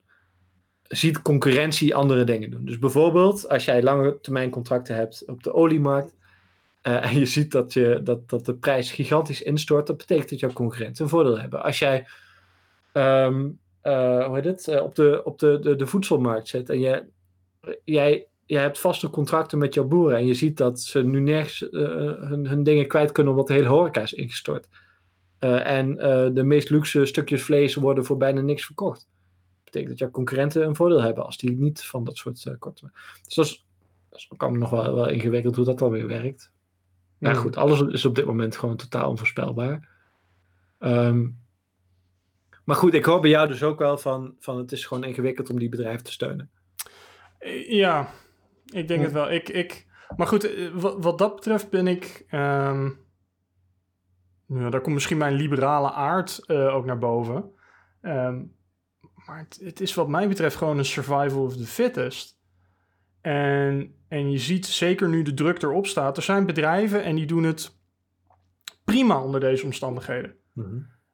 ziet 0.83 1.21
concurrentie 1.21 1.95
andere 1.95 2.23
dingen 2.23 2.49
doen. 2.51 2.65
Dus 2.65 2.79
bijvoorbeeld, 2.79 3.49
als 3.49 3.65
jij 3.65 3.83
lange 3.83 4.19
termijn 4.19 4.49
contracten 4.49 4.95
hebt 4.95 5.27
op 5.27 5.43
de 5.43 5.53
oliemarkt. 5.53 6.15
Eh, 6.89 7.12
en 7.12 7.19
je 7.19 7.25
ziet 7.25 7.52
dat, 7.52 7.73
je, 7.73 7.99
dat, 8.04 8.30
dat 8.30 8.45
de 8.45 8.56
prijs 8.56 8.91
gigantisch 8.91 9.41
instort, 9.41 9.88
dat 9.88 9.97
betekent 9.97 10.30
dat 10.30 10.39
jouw 10.39 10.54
concurrenten 10.54 11.04
een 11.04 11.10
voordeel 11.10 11.39
hebben. 11.39 11.63
Als 11.63 11.80
jij 11.80 12.08
ehm, 12.91 13.49
eh, 13.82 14.25
hoe 14.25 14.36
heet 14.36 14.45
het, 14.45 14.67
eh, 14.67 14.84
op, 14.84 14.95
de, 14.95 15.21
op 15.23 15.39
de, 15.39 15.60
de, 15.60 15.75
de 15.75 15.88
voedselmarkt 15.88 16.47
zit 16.47 16.69
en 16.69 16.80
je, 16.80 17.04
jij 17.84 18.28
hebt 18.45 18.80
vaste 18.80 19.10
contracten 19.10 19.58
met 19.58 19.73
jouw 19.73 19.88
boeren 19.88 20.17
en 20.17 20.25
je 20.25 20.34
ziet 20.34 20.58
dat 20.58 20.80
ze 20.80 21.04
nu 21.04 21.19
nergens 21.19 21.60
hun, 21.71 22.47
hun 22.47 22.63
dingen 22.63 22.88
kwijt 22.88 23.12
kunnen 23.12 23.34
omdat 23.34 23.47
de 23.47 23.54
hele 23.54 23.67
horeca 23.67 24.02
is 24.02 24.13
ingestort. 24.13 24.67
En 25.39 25.95
de 26.34 26.43
meest 26.43 26.69
luxe 26.69 27.06
stukjes 27.06 27.43
vlees 27.43 27.75
worden 27.75 28.06
voor 28.06 28.17
bijna 28.17 28.41
niks 28.41 28.65
verkocht. 28.65 28.99
Dat 28.99 29.63
betekent 29.63 29.89
dat 29.89 29.99
jouw 29.99 30.10
concurrenten 30.10 30.65
een 30.65 30.75
voordeel 30.75 31.02
hebben 31.02 31.25
als 31.25 31.38
die 31.38 31.52
niet 31.52 31.84
van 31.84 32.04
dat 32.04 32.17
soort 32.17 32.58
korten. 32.60 32.91
Dus 33.25 33.36
dat 33.36 33.45
is, 33.45 34.28
nog 34.39 34.69
wel, 34.69 34.95
wel 34.95 35.10
ingewikkeld 35.10 35.56
hoe 35.56 35.65
dat 35.65 35.80
dan 35.80 35.91
weer 35.91 36.08
werkt. 36.08 36.52
Ja, 37.19 37.34
goed, 37.34 37.58
alles 37.58 37.82
is 37.82 38.05
op 38.05 38.15
dit 38.15 38.25
moment 38.25 38.58
gewoon 38.58 38.75
totaal 38.75 39.10
onvoorspelbaar. 39.10 39.88
Um, 40.79 41.39
maar 42.63 42.75
goed, 42.75 42.93
ik 42.93 43.05
hoor 43.05 43.19
bij 43.19 43.29
jou 43.29 43.47
dus 43.47 43.63
ook 43.63 43.79
wel 43.79 43.97
van, 43.97 44.36
van 44.39 44.58
het 44.58 44.71
is 44.71 44.86
gewoon 44.86 45.03
ingewikkeld 45.03 45.49
om 45.49 45.60
die 45.60 45.69
bedrijven 45.69 46.03
te 46.03 46.12
steunen. 46.12 46.51
Ja, 47.67 48.10
ik 48.65 48.88
denk 48.88 49.01
het 49.01 49.12
wel. 49.12 49.32
Ik, 49.32 49.49
ik, 49.49 49.88
maar 50.15 50.27
goed, 50.27 50.69
wat, 50.73 51.03
wat 51.03 51.17
dat 51.17 51.36
betreft 51.36 51.69
ben 51.69 51.88
ik. 51.88 52.25
Um, 52.32 52.99
ja, 54.45 54.69
daar 54.69 54.82
komt 54.82 54.93
misschien 54.93 55.17
mijn 55.17 55.34
liberale 55.34 55.91
aard 55.91 56.41
uh, 56.45 56.75
ook 56.75 56.86
naar 56.86 56.97
boven. 56.97 57.51
Um, 58.01 58.55
maar 59.25 59.38
het, 59.38 59.60
het, 59.63 59.82
is 59.82 59.93
wat 59.93 60.08
mij 60.08 60.27
betreft 60.27 60.55
gewoon 60.55 60.77
een 60.77 60.86
survival 60.86 61.43
of 61.43 61.58
the 61.58 61.65
fittest. 61.65 62.38
En, 63.21 63.93
en 64.08 64.32
je 64.32 64.38
ziet 64.38 64.65
zeker 64.65 65.10
nu 65.10 65.21
de 65.21 65.34
druk 65.34 65.62
erop 65.62 65.88
staat. 65.88 66.17
Er 66.17 66.23
zijn 66.23 66.45
bedrijven 66.45 67.03
en 67.03 67.15
die 67.15 67.25
doen 67.25 67.43
het 67.43 67.77
prima 68.84 69.21
onder 69.23 69.39
deze 69.39 69.65
omstandigheden. 69.65 70.36
Mm 70.53 70.63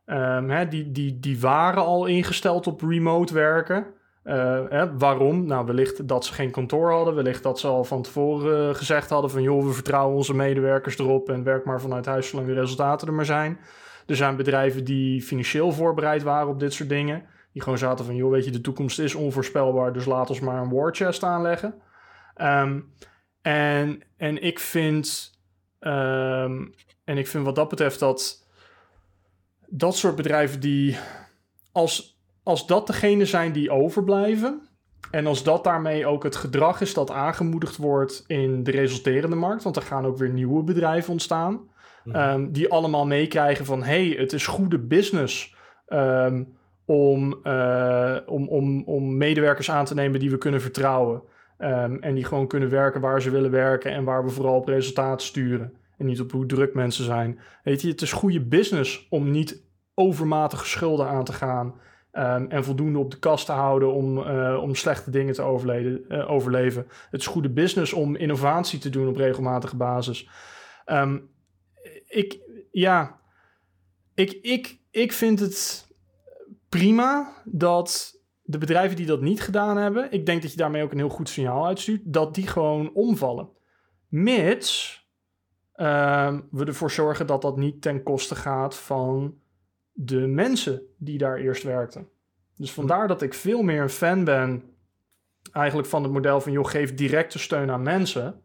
-hmm. 0.06 0.18
um, 0.18 0.50
hè, 0.50 0.68
die, 0.68 0.92
die, 0.92 1.20
die 1.20 1.40
waren 1.40 1.84
al 1.84 2.06
ingesteld 2.06 2.68
op 2.68 2.82
remote 2.82 3.34
werken. 3.34 3.86
Uh, 4.24 4.62
hè, 4.70 4.98
waarom? 4.98 5.46
Nou, 5.46 5.66
wellicht 5.66 6.08
dat 6.08 6.26
ze 6.26 6.34
geen 6.34 6.52
kantoor 6.52 6.92
hadden. 6.92 7.16
Wellicht 7.16 7.44
dat 7.44 7.60
ze 7.60 7.68
al 7.68 7.84
van 7.84 8.02
tevoren 8.02 8.70
uh, 8.70 8.76
gezegd 8.76 9.10
hadden 9.10 9.32
van... 9.32 9.42
joh, 9.42 9.66
we 9.66 9.72
vertrouwen 9.72 10.16
onze 10.16 10.36
medewerkers 10.36 10.98
erop... 10.98 11.30
en 11.30 11.44
werk 11.44 11.66
maar 11.66 11.82
vanuit 11.82 12.06
huis 12.06 12.28
zolang 12.28 12.48
de 12.48 12.54
resultaten 12.54 13.08
er 13.08 13.14
maar 13.14 13.26
zijn. 13.26 13.60
Er 14.08 14.16
zijn 14.16 14.36
bedrijven 14.36 14.84
die 14.84 15.22
financieel 15.22 15.72
voorbereid 15.72 16.24
waren 16.24 16.48
op 16.48 16.60
dit 16.60 16.74
soort 16.74 16.90
dingen. 16.90 17.24
Die 17.54 17.62
gewoon 17.62 17.78
zaten 17.78 18.06
van... 18.06 18.16
joh, 18.16 18.32
weet 18.32 18.46
je, 18.46 18.52
de 18.52 18.62
toekomst 18.62 19.00
is 19.00 19.16
onvoorspelbaar... 19.16 19.94
dus 19.94 20.06
laat 20.06 20.30
ons 20.30 20.40
maar 20.40 20.62
een 20.62 20.74
war 20.74 20.96
chest 20.96 21.24
aanleggen. 21.24 21.76
Um, 22.42 22.94
en, 23.42 24.02
en 24.18 24.44
ik 24.44 24.60
vind... 24.60 25.34
Um, 25.80 26.74
en 27.04 27.18
ik 27.18 27.28
vind 27.28 27.46
wat 27.46 27.56
dat 27.56 27.70
betreft 27.70 28.00
dat... 28.00 28.48
dat 29.68 29.96
soort 29.96 30.16
bedrijven 30.16 30.60
die... 30.60 30.98
als 31.72 32.16
als 32.46 32.68
dat 32.68 32.88
degene 32.88 33.26
zijn 33.26 33.52
die 33.52 33.72
overblijven. 33.72 34.68
En 35.12 35.28
als 35.28 35.44
dat 35.44 35.64
daarmee 35.64 36.06
ook 36.06 36.24
het 36.24 36.36
gedrag 36.36 36.82
is 36.82 36.94
dat 36.94 37.12
aangemoedigd 37.12 37.78
wordt 37.78 38.24
in 38.28 38.64
de 38.64 38.72
resulterende 38.72 39.36
markt. 39.36 39.64
Want 39.64 39.76
er 39.76 39.82
gaan 39.82 40.06
ook 40.06 40.18
weer 40.18 40.30
nieuwe 40.30 40.64
bedrijven 40.64 41.12
ontstaan. 41.12 41.70
Mhm. 42.04 42.18
Um, 42.18 42.52
die 42.52 42.70
allemaal 42.70 43.06
meekrijgen 43.06 43.66
van 43.66 43.84
hey, 43.84 44.16
het 44.18 44.34
is 44.34 44.48
goede 44.48 44.80
business. 44.80 45.56
Um, 45.88 46.58
om, 46.86 47.40
uh, 47.44 48.18
om, 48.26 48.48
om, 48.48 48.84
om 48.84 49.18
medewerkers 49.18 49.72
aan 49.72 49.86
te 49.86 49.94
nemen 49.94 50.20
die 50.20 50.30
we 50.30 50.38
kunnen 50.38 50.62
vertrouwen. 50.62 51.22
Um, 51.58 52.02
en 52.02 52.16
die 52.16 52.24
gewoon 52.24 52.48
kunnen 52.48 52.70
werken 52.70 53.02
waar 53.02 53.22
ze 53.22 53.30
willen 53.30 53.52
werken. 53.52 53.92
En 53.92 54.04
waar 54.04 54.24
we 54.24 54.30
vooral 54.30 54.56
op 54.56 54.68
resultaat 54.68 55.22
sturen. 55.22 55.74
En 55.98 56.06
niet 56.06 56.22
op 56.22 56.32
hoe 56.32 56.46
druk 56.46 56.74
mensen 56.74 57.04
zijn. 57.04 57.40
Weet 57.64 57.82
je, 57.82 57.88
het 57.88 58.02
is 58.02 58.12
goede 58.12 58.42
business 58.42 59.08
om 59.10 59.32
niet 59.32 59.64
overmatige 59.94 60.66
schulden 60.66 61.08
aan 61.08 61.24
te 61.24 61.34
gaan. 61.34 61.80
Um, 62.12 62.50
en 62.50 62.64
voldoende 62.64 63.00
op 63.00 63.12
de 63.12 63.20
kast 63.20 63.46
te 63.46 63.52
houden 63.52 63.94
om, 63.94 64.18
uh, 64.18 64.60
om 64.62 64.76
slechte 64.76 65.10
dingen 65.10 65.34
te 65.34 66.06
uh, 66.10 66.32
overleven. 66.32 66.88
Het 67.10 67.22
is 67.22 67.28
goede 67.28 67.50
business 67.50 67.94
om 67.94 68.16
innovatie 68.16 68.80
te 68.80 68.90
doen 68.90 69.08
op 69.08 69.16
regelmatige 69.16 69.76
basis. 69.76 70.30
Um, 70.86 71.30
ik, 72.08 72.40
ja, 72.72 73.20
ik, 74.14 74.32
ik, 74.32 74.80
ik 74.92 75.14
vind 75.14 75.40
het 75.40 75.88
prima 76.70 77.34
dat 77.46 78.15
de 78.46 78.58
bedrijven 78.58 78.96
die 78.96 79.06
dat 79.06 79.22
niet 79.22 79.42
gedaan 79.42 79.78
hebben, 79.78 80.12
ik 80.12 80.26
denk 80.26 80.42
dat 80.42 80.52
je 80.52 80.58
daarmee 80.58 80.84
ook 80.84 80.92
een 80.92 80.98
heel 80.98 81.10
goed 81.10 81.30
signaal 81.30 81.66
uitstuurt, 81.66 82.02
dat 82.04 82.36
die 82.36 82.48
gewoon 82.48 82.94
omvallen. 82.94 83.50
Mits 84.08 85.00
um, 85.76 86.48
we 86.52 86.66
ervoor 86.66 86.92
zorgen 86.92 87.28
dat 87.28 87.42
dat 87.42 87.58
niet 87.58 87.82
ten 87.82 88.04
koste 88.04 88.36
gaat 88.36 88.76
van 88.76 89.36
de 89.92 90.28
mensen 90.28 90.82
die 90.98 91.18
daar 91.18 91.38
eerst 91.38 91.64
werkten. 91.64 92.08
Dus 92.56 92.72
vandaar 92.72 93.08
dat 93.08 93.22
ik 93.22 93.34
veel 93.34 93.62
meer 93.62 93.82
een 93.82 93.90
fan 93.90 94.24
ben 94.24 94.64
eigenlijk 95.52 95.88
van 95.88 96.04
het 96.04 96.12
model 96.12 96.42
van 96.42 96.52
joh, 96.52 96.66
geef 96.66 96.94
directe 96.94 97.40
steun 97.40 97.72
aan 97.72 97.82
mensen. 97.82 98.42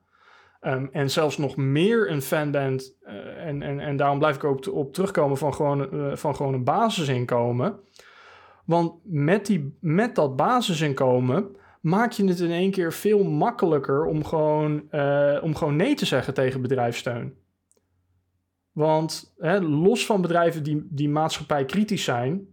Um, 0.60 0.88
en 0.92 1.10
zelfs 1.10 1.38
nog 1.38 1.56
meer 1.56 2.10
een 2.10 2.22
fan 2.22 2.50
bent, 2.50 2.96
uh, 3.02 3.46
en, 3.46 3.62
en, 3.62 3.80
en 3.80 3.96
daarom 3.96 4.18
blijf 4.18 4.36
ik 4.36 4.44
ook 4.44 4.72
op 4.72 4.92
terugkomen 4.92 5.36
van 5.36 5.54
gewoon, 5.54 5.94
uh, 5.94 6.16
van 6.16 6.36
gewoon 6.36 6.54
een 6.54 6.64
basisinkomen. 6.64 7.80
Want 8.64 8.92
met, 9.04 9.46
die, 9.46 9.76
met 9.80 10.14
dat 10.14 10.36
basisinkomen 10.36 11.56
maak 11.80 12.12
je 12.12 12.24
het 12.24 12.40
in 12.40 12.50
één 12.50 12.70
keer 12.70 12.92
veel 12.92 13.24
makkelijker 13.24 14.04
om 14.04 14.24
gewoon, 14.24 14.82
uh, 14.90 15.38
om 15.42 15.54
gewoon 15.54 15.76
nee 15.76 15.94
te 15.94 16.06
zeggen 16.06 16.34
tegen 16.34 16.62
bedrijfssteun. 16.62 17.34
Want 18.72 19.34
hè, 19.38 19.60
los 19.60 20.06
van 20.06 20.20
bedrijven 20.20 20.62
die, 20.62 20.86
die 20.90 21.08
maatschappij 21.08 21.64
kritisch 21.64 22.04
zijn, 22.04 22.48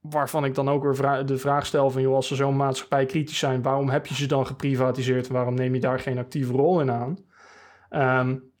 waarvan 0.00 0.44
ik 0.44 0.54
dan 0.54 0.68
ook 0.68 0.82
weer 0.82 0.96
vra 0.96 1.22
de 1.22 1.38
vraag 1.38 1.66
stel 1.66 1.90
van... 1.90 2.02
joh, 2.02 2.14
als 2.14 2.26
ze 2.26 2.34
zo'n 2.34 2.56
maatschappij 2.56 3.06
kritisch 3.06 3.38
zijn... 3.38 3.62
waarom 3.62 3.88
heb 3.88 4.06
je 4.06 4.14
ze 4.14 4.26
dan 4.26 4.46
geprivatiseerd... 4.46 5.26
en 5.26 5.32
waarom 5.32 5.54
neem 5.54 5.74
je 5.74 5.80
daar 5.80 6.00
geen 6.00 6.18
actieve 6.18 6.52
rol 6.52 6.80
in 6.80 6.90
aan? 6.90 7.18
Um, 7.90 8.52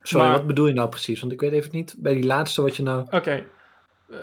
Sorry, 0.00 0.26
maar, 0.26 0.36
wat 0.36 0.46
bedoel 0.46 0.66
je 0.66 0.72
nou 0.72 0.88
precies? 0.88 1.20
Want 1.20 1.32
ik 1.32 1.40
weet 1.40 1.52
even 1.52 1.70
niet 1.72 1.94
bij 1.98 2.14
die 2.14 2.26
laatste 2.26 2.62
wat 2.62 2.76
je 2.76 2.82
nou... 2.82 3.02
Oké. 3.02 3.16
Okay. 3.16 3.46
Uh, 4.10 4.18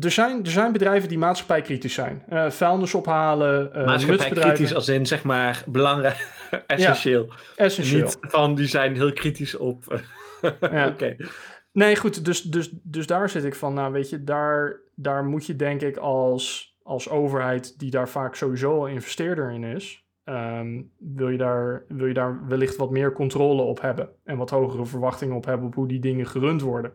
er, 0.00 0.10
zijn, 0.10 0.44
er 0.44 0.50
zijn 0.50 0.72
bedrijven 0.72 1.08
die 1.08 1.18
maatschappij 1.18 1.62
kritisch 1.62 1.94
zijn. 1.94 2.22
Uh, 2.32 2.50
vuilnis 2.50 2.94
ophalen, 2.94 3.70
uh, 3.76 3.86
Maatschappij 3.86 4.30
kritisch 4.30 4.74
als 4.74 4.88
in, 4.88 5.06
zeg 5.06 5.22
maar, 5.24 5.62
belangrijk, 5.66 6.28
essentieel. 6.66 7.26
Ja, 7.26 7.34
essentieel. 7.56 8.04
Niet 8.04 8.18
van, 8.20 8.54
die 8.54 8.66
zijn 8.66 8.94
heel 8.94 9.12
kritisch 9.12 9.56
op... 9.56 9.84
ja. 10.40 10.86
Oké. 10.86 10.86
Okay. 10.88 11.16
Nee, 11.72 11.96
goed, 11.96 12.24
dus, 12.24 12.42
dus, 12.42 12.70
dus 12.82 13.06
daar 13.06 13.28
zit 13.28 13.44
ik 13.44 13.54
van, 13.54 13.74
nou 13.74 13.92
weet 13.92 14.10
je, 14.10 14.24
daar, 14.24 14.80
daar 14.94 15.24
moet 15.24 15.46
je 15.46 15.56
denk 15.56 15.80
ik 15.80 15.96
als, 15.96 16.76
als 16.82 17.08
overheid, 17.08 17.78
die 17.78 17.90
daar 17.90 18.08
vaak 18.08 18.34
sowieso 18.34 18.78
al 18.78 18.86
investeerder 18.86 19.50
in 19.50 19.64
is, 19.64 20.04
um, 20.24 20.92
wil, 20.98 21.28
je 21.28 21.38
daar, 21.38 21.84
wil 21.88 22.06
je 22.06 22.14
daar 22.14 22.46
wellicht 22.46 22.76
wat 22.76 22.90
meer 22.90 23.12
controle 23.12 23.62
op 23.62 23.80
hebben 23.80 24.08
en 24.24 24.36
wat 24.36 24.50
hogere 24.50 24.86
verwachtingen 24.86 25.36
op 25.36 25.44
hebben 25.44 25.66
op 25.66 25.74
hoe 25.74 25.88
die 25.88 26.00
dingen 26.00 26.26
gerund 26.26 26.60
worden. 26.60 26.92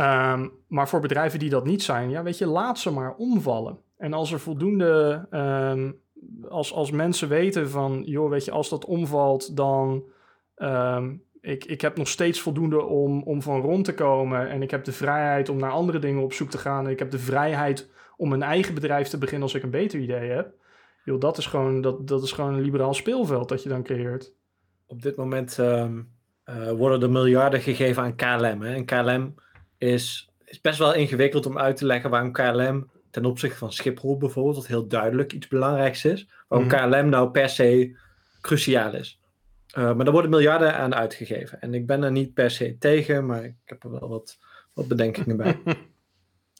Um, 0.00 0.52
maar 0.68 0.88
voor 0.88 1.00
bedrijven 1.00 1.38
die 1.38 1.50
dat 1.50 1.64
niet 1.64 1.82
zijn, 1.82 2.10
ja, 2.10 2.22
weet 2.22 2.38
je, 2.38 2.46
laat 2.46 2.78
ze 2.78 2.90
maar 2.90 3.14
omvallen. 3.14 3.78
En 3.96 4.12
als 4.12 4.32
er 4.32 4.40
voldoende, 4.40 5.26
um, 5.30 6.00
als, 6.48 6.72
als 6.72 6.90
mensen 6.90 7.28
weten 7.28 7.70
van, 7.70 8.02
joh, 8.04 8.30
weet 8.30 8.44
je, 8.44 8.50
als 8.50 8.68
dat 8.68 8.84
omvalt, 8.84 9.56
dan 9.56 10.04
um, 10.56 11.22
ik, 11.40 11.64
ik 11.64 11.80
heb 11.80 11.96
nog 11.96 12.08
steeds 12.08 12.40
voldoende 12.40 12.82
om, 12.82 13.22
om 13.22 13.42
van 13.42 13.60
rond 13.60 13.84
te 13.84 13.94
komen. 13.94 14.48
En 14.48 14.62
ik 14.62 14.70
heb 14.70 14.84
de 14.84 14.92
vrijheid 14.92 15.48
om 15.48 15.58
naar 15.58 15.70
andere 15.70 15.98
dingen 15.98 16.22
op 16.22 16.32
zoek 16.32 16.50
te 16.50 16.58
gaan. 16.58 16.84
En 16.84 16.90
ik 16.90 16.98
heb 16.98 17.10
de 17.10 17.18
vrijheid 17.18 17.90
om 18.16 18.32
een 18.32 18.42
eigen 18.42 18.74
bedrijf 18.74 19.08
te 19.08 19.18
beginnen 19.18 19.42
als 19.42 19.54
ik 19.54 19.62
een 19.62 19.70
beter 19.70 20.00
idee 20.00 20.30
heb. 20.30 20.52
Yo, 21.04 21.18
dat, 21.18 21.38
is 21.38 21.46
gewoon, 21.46 21.80
dat, 21.80 22.08
dat 22.08 22.22
is 22.22 22.32
gewoon 22.32 22.54
een 22.54 22.60
liberaal 22.60 22.94
speelveld 22.94 23.48
dat 23.48 23.62
je 23.62 23.68
dan 23.68 23.82
creëert. 23.82 24.32
Op 24.86 25.02
dit 25.02 25.16
moment 25.16 25.58
uh, 25.58 25.90
worden 26.70 27.02
er 27.02 27.10
miljarden 27.10 27.60
gegeven 27.60 28.02
aan 28.02 28.16
KLM. 28.16 28.62
Hè? 28.62 28.82
KLM 28.82 29.34
is, 29.78 30.28
is 30.44 30.60
best 30.60 30.78
wel 30.78 30.94
ingewikkeld 30.94 31.46
om 31.46 31.58
uit 31.58 31.76
te 31.76 31.86
leggen 31.86 32.10
waarom 32.10 32.32
KLM 32.32 32.90
ten 33.10 33.24
opzichte 33.24 33.58
van 33.58 33.72
Schiphol 33.72 34.16
bijvoorbeeld, 34.16 34.56
wat 34.56 34.66
heel 34.66 34.86
duidelijk 34.86 35.32
iets 35.32 35.48
belangrijks 35.48 36.04
is, 36.04 36.28
waarom 36.48 36.68
mm. 36.68 36.74
KLM 36.74 37.08
nou 37.08 37.30
per 37.30 37.48
se 37.48 37.96
cruciaal 38.40 38.94
is. 38.94 39.20
Uh, 39.78 39.94
maar 39.94 40.06
er 40.06 40.12
worden 40.12 40.30
miljarden 40.30 40.76
aan 40.76 40.94
uitgegeven. 40.94 41.60
En 41.60 41.74
ik 41.74 41.86
ben 41.86 42.02
er 42.02 42.10
niet 42.10 42.34
per 42.34 42.50
se 42.50 42.76
tegen, 42.78 43.26
maar 43.26 43.44
ik 43.44 43.54
heb 43.64 43.84
er 43.84 43.90
wel 43.90 44.08
wat, 44.08 44.38
wat 44.72 44.88
bedenkingen 44.88 45.36
bij. 45.36 45.60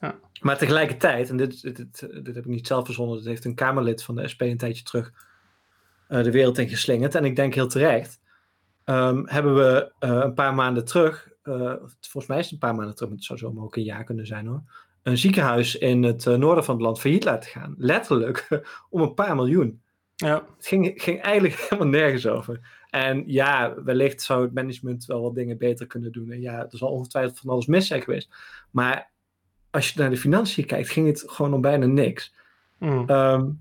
ja. 0.00 0.18
Maar 0.40 0.58
tegelijkertijd, 0.58 1.30
en 1.30 1.36
dit, 1.36 1.62
dit, 1.62 1.76
dit, 1.76 2.00
dit, 2.24 2.34
heb 2.34 2.44
ik 2.44 2.50
niet 2.50 2.66
zelf 2.66 2.84
verzonnen, 2.84 3.16
dit 3.16 3.26
heeft 3.26 3.44
een 3.44 3.54
Kamerlid 3.54 4.02
van 4.02 4.14
de 4.14 4.28
SP 4.32 4.40
een 4.40 4.56
tijdje 4.56 4.84
terug 4.84 5.12
uh, 6.08 6.22
de 6.22 6.30
wereld 6.30 6.58
in 6.58 6.68
geslingerd. 6.68 7.14
En 7.14 7.24
ik 7.24 7.36
denk 7.36 7.54
heel 7.54 7.68
terecht. 7.68 8.20
Um, 8.84 9.28
hebben 9.28 9.54
we 9.54 9.92
uh, 10.00 10.10
een 10.10 10.34
paar 10.34 10.54
maanden 10.54 10.84
terug, 10.84 11.28
volgens 12.00 12.26
mij 12.26 12.38
is 12.38 12.44
het 12.44 12.52
een 12.52 12.58
paar 12.58 12.74
maanden 12.74 12.94
terug, 12.94 13.08
maar 13.08 13.18
het 13.18 13.26
zou 13.26 13.38
zomaar 13.38 13.64
ook 13.64 13.76
een 13.76 13.82
jaar 13.82 14.04
kunnen 14.04 14.26
zijn 14.26 14.46
hoor. 14.46 14.62
Een 15.02 15.18
ziekenhuis 15.18 15.76
in 15.78 16.02
het 16.02 16.24
noorden 16.24 16.64
van 16.64 16.74
het 16.74 16.84
land 16.84 17.00
failliet 17.00 17.24
laten 17.24 17.50
gaan. 17.50 17.74
Letterlijk 17.78 18.64
om 18.90 19.00
een 19.00 19.14
paar 19.14 19.34
miljoen. 19.36 19.82
Ja. 20.14 20.44
Het 20.56 20.66
ging, 20.66 20.92
ging 20.96 21.20
eigenlijk 21.20 21.54
helemaal 21.60 21.88
nergens 21.90 22.26
over. 22.26 22.60
En 22.90 23.22
ja, 23.26 23.82
wellicht 23.84 24.22
zou 24.22 24.42
het 24.42 24.54
management 24.54 25.04
wel 25.04 25.22
wat 25.22 25.34
dingen 25.34 25.58
beter 25.58 25.86
kunnen 25.86 26.12
doen. 26.12 26.30
En 26.30 26.40
ja, 26.40 26.58
er 26.58 26.78
zal 26.78 26.90
ongetwijfeld 26.90 27.38
van 27.38 27.50
alles 27.50 27.66
mis 27.66 27.86
zijn 27.86 28.02
geweest. 28.02 28.34
Maar 28.70 29.10
als 29.70 29.90
je 29.90 30.00
naar 30.00 30.10
de 30.10 30.16
financiën 30.16 30.66
kijkt, 30.66 30.90
ging 30.90 31.06
het 31.06 31.24
gewoon 31.26 31.54
om 31.54 31.60
bijna 31.60 31.86
niks. 31.86 32.34
Mm. 32.78 33.10
Um, 33.10 33.60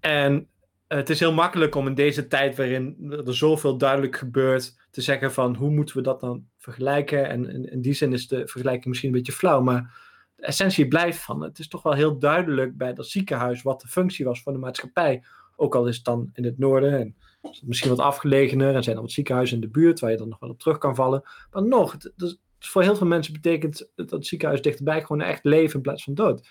en 0.00 0.48
het 0.88 1.10
is 1.10 1.20
heel 1.20 1.32
makkelijk 1.32 1.74
om 1.74 1.86
in 1.86 1.94
deze 1.94 2.26
tijd 2.26 2.56
waarin 2.56 3.12
er 3.26 3.36
zoveel 3.36 3.76
duidelijk 3.78 4.16
gebeurt, 4.16 4.76
te 4.90 5.00
zeggen 5.00 5.32
van 5.32 5.54
hoe 5.54 5.70
moeten 5.70 5.96
we 5.96 6.02
dat 6.02 6.20
dan 6.20 6.46
vergelijken. 6.58 7.28
En 7.28 7.70
in, 7.70 7.80
die 7.80 7.92
zin 7.92 8.12
is 8.12 8.28
de 8.28 8.48
vergelijking 8.48 8.86
misschien 8.86 9.08
een 9.08 9.16
beetje 9.16 9.32
flauw, 9.32 9.60
maar 9.60 10.02
de 10.36 10.46
essentie 10.46 10.88
blijft 10.88 11.18
van 11.18 11.42
het 11.42 11.58
is 11.58 11.68
toch 11.68 11.82
wel 11.82 11.92
heel 11.92 12.18
duidelijk 12.18 12.76
bij 12.76 12.94
dat 12.94 13.06
ziekenhuis 13.06 13.62
wat 13.62 13.80
de 13.80 13.88
functie 13.88 14.24
was 14.24 14.42
van 14.42 14.52
de 14.52 14.58
maatschappij. 14.58 15.24
Ook 15.56 15.74
al 15.74 15.86
is 15.86 15.96
het 15.96 16.04
dan 16.04 16.30
in 16.32 16.44
het 16.44 16.58
noorden 16.58 16.98
en 16.98 17.16
misschien 17.62 17.90
wat 17.90 17.98
afgelegener 17.98 18.74
en 18.74 18.82
zijn 18.82 18.96
er 18.96 19.02
wat 19.02 19.10
ziekenhuizen 19.10 19.56
in 19.56 19.62
de 19.62 19.68
buurt 19.68 20.00
waar 20.00 20.10
je 20.10 20.16
dan 20.16 20.28
nog 20.28 20.38
wel 20.38 20.50
op 20.50 20.58
terug 20.58 20.78
kan 20.78 20.94
vallen. 20.94 21.22
Maar 21.50 21.66
nog, 21.66 21.92
het, 21.92 22.12
het, 22.16 22.38
voor 22.58 22.82
heel 22.82 22.96
veel 22.96 23.06
mensen 23.06 23.32
betekent 23.32 23.90
dat 23.94 24.26
ziekenhuis 24.26 24.62
dichterbij 24.62 25.00
gewoon 25.00 25.20
echt 25.20 25.44
leven 25.44 25.74
in 25.74 25.82
plaats 25.82 26.04
van 26.04 26.14
dood. 26.14 26.48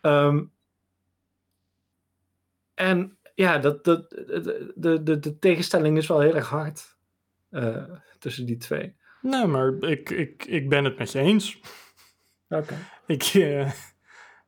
Ehm, 0.00 0.44
en 2.74 3.17
ja, 3.38 3.58
dat, 3.58 3.84
dat, 3.84 4.10
de, 4.10 4.72
de, 4.74 5.02
de, 5.02 5.18
de 5.18 5.38
tegenstelling 5.38 5.96
is 5.96 6.06
wel 6.06 6.20
heel 6.20 6.34
erg 6.34 6.48
hard 6.48 6.96
uh, 7.50 7.84
tussen 8.18 8.46
die 8.46 8.56
twee. 8.56 8.96
Nee, 9.20 9.46
maar 9.46 9.74
ik, 9.80 10.10
ik, 10.10 10.44
ik 10.44 10.68
ben 10.68 10.84
het 10.84 10.98
met 10.98 11.12
je 11.12 11.18
eens. 11.18 11.60
Oké. 12.48 12.74
Ik, 13.06 13.34
uh, 13.34 13.70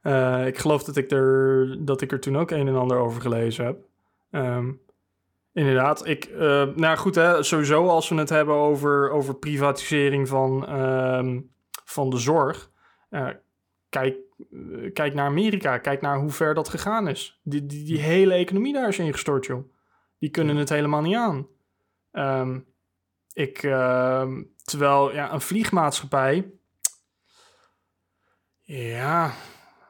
uh, 0.02 0.46
ik 0.46 0.58
geloof 0.58 0.84
dat 0.84 0.96
ik, 0.96 1.10
er, 1.10 1.76
dat 1.84 2.00
ik 2.00 2.12
er 2.12 2.20
toen 2.20 2.36
ook 2.36 2.50
een 2.50 2.68
en 2.68 2.76
ander 2.76 2.96
over 2.96 3.20
gelezen 3.20 3.64
heb. 3.64 3.78
Um, 4.30 4.80
inderdaad, 5.52 6.06
ik, 6.06 6.30
nou 6.74 6.96
goed, 6.96 7.14
hè, 7.14 7.42
sowieso 7.42 7.86
als 7.86 8.08
we 8.08 8.14
het 8.14 8.28
hebben 8.28 8.54
over, 8.54 9.10
over 9.10 9.34
privatisering 9.34 10.28
van, 10.28 10.80
um, 10.80 11.50
van 11.84 12.10
de 12.10 12.18
zorg. 12.18 12.70
Kijk, 13.90 14.16
kijk 14.92 15.14
naar 15.14 15.26
Amerika, 15.26 15.78
kijk 15.78 16.00
naar 16.00 16.18
hoe 16.18 16.30
ver 16.30 16.54
dat 16.54 16.68
gegaan 16.68 17.08
is. 17.08 17.40
Die, 17.42 17.66
die, 17.66 17.84
die 17.84 18.00
hele 18.00 18.34
economie 18.34 18.72
daar 18.72 18.88
is 18.88 18.98
ingestort, 18.98 19.46
joh. 19.46 19.72
Die 20.18 20.30
kunnen 20.30 20.56
het 20.56 20.68
helemaal 20.68 21.02
niet 21.02 21.16
aan. 21.16 21.46
Um, 22.12 22.66
ik, 23.32 23.58
terwijl 24.64 25.12
ja, 25.12 25.32
een 25.32 25.40
vliegmaatschappij 25.40 26.50
ja, 28.72 29.32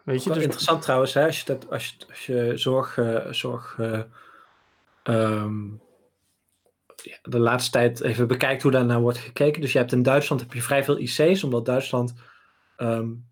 weet 0.04 0.24
je. 0.24 0.32
Dus... 0.32 0.42
Interessant 0.42 0.82
trouwens, 0.82 1.14
hè, 1.14 1.24
als, 1.26 1.38
je 1.38 1.44
dat, 1.46 1.70
als, 1.70 1.86
je, 1.86 2.06
als 2.08 2.26
je 2.26 2.52
zorg, 2.56 2.96
uh, 2.96 3.26
zorg 3.30 3.76
uh, 3.80 4.02
um, 5.02 5.80
ja, 7.02 7.18
de 7.22 7.38
laatste 7.38 7.70
tijd 7.70 8.00
even 8.00 8.26
bekijkt 8.26 8.62
hoe 8.62 8.70
daarnaar 8.70 9.00
wordt 9.00 9.18
gekeken. 9.18 9.60
Dus 9.60 9.72
je 9.72 9.78
hebt 9.78 9.92
in 9.92 10.02
Duitsland 10.02 10.40
heb 10.40 10.52
je 10.52 10.62
vrij 10.62 10.84
veel 10.84 10.98
IC's, 10.98 11.42
omdat 11.42 11.66
Duitsland 11.66 12.14
um, 12.76 13.28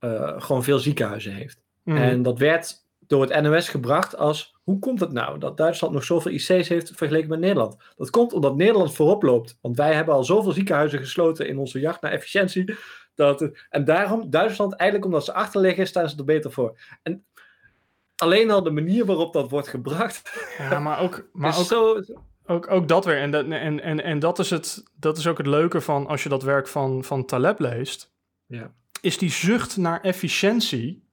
uh, 0.00 0.40
gewoon 0.40 0.64
veel 0.64 0.78
ziekenhuizen 0.78 1.32
heeft. 1.32 1.62
Mm. 1.82 1.96
En 1.96 2.22
dat 2.22 2.38
werd 2.38 2.86
door 3.06 3.22
het 3.22 3.42
NOS 3.42 3.68
gebracht 3.68 4.16
als 4.16 4.56
hoe 4.62 4.78
komt 4.78 5.00
het 5.00 5.12
nou 5.12 5.38
dat 5.38 5.56
Duitsland 5.56 5.94
nog 5.94 6.04
zoveel 6.04 6.32
IC's 6.32 6.68
heeft 6.68 6.92
vergeleken 6.94 7.28
met 7.28 7.40
Nederland? 7.40 7.76
Dat 7.96 8.10
komt 8.10 8.32
omdat 8.32 8.56
Nederland 8.56 8.94
voorop 8.94 9.22
loopt. 9.22 9.58
Want 9.60 9.76
wij 9.76 9.94
hebben 9.94 10.14
al 10.14 10.24
zoveel 10.24 10.52
ziekenhuizen 10.52 10.98
gesloten 10.98 11.48
in 11.48 11.58
onze 11.58 11.80
jacht 11.80 12.02
naar 12.02 12.12
efficiëntie. 12.12 12.76
Dat 13.14 13.50
en 13.70 13.84
daarom, 13.84 14.30
Duitsland, 14.30 14.74
eigenlijk 14.74 15.10
omdat 15.10 15.24
ze 15.24 15.32
achterliggen, 15.34 15.86
staan 15.86 16.08
ze 16.08 16.16
er 16.16 16.24
beter 16.24 16.52
voor. 16.52 16.78
En 17.02 17.24
alleen 18.16 18.50
al 18.50 18.62
de 18.62 18.70
manier 18.70 19.04
waarop 19.06 19.32
dat 19.32 19.50
wordt 19.50 19.68
gebracht. 19.68 20.46
Ja, 20.58 20.78
maar 20.78 21.00
ook, 21.00 21.28
maar 21.32 21.58
ook, 21.58 21.64
zo... 21.64 22.02
ook, 22.46 22.70
ook 22.70 22.88
dat 22.88 23.04
weer. 23.04 23.18
En, 23.18 23.30
dat, 23.30 23.46
en, 23.46 23.80
en, 23.80 24.02
en 24.02 24.18
dat, 24.18 24.38
is 24.38 24.50
het, 24.50 24.82
dat 24.94 25.18
is 25.18 25.26
ook 25.26 25.38
het 25.38 25.46
leuke 25.46 25.80
van 25.80 26.06
als 26.06 26.22
je 26.22 26.28
dat 26.28 26.42
werk 26.42 26.68
van, 26.68 27.04
van 27.04 27.24
Taleb 27.24 27.58
leest. 27.58 28.12
Ja. 28.46 28.72
Is 29.00 29.18
die 29.18 29.30
zucht 29.30 29.76
naar 29.76 30.00
efficiëntie. 30.00 31.08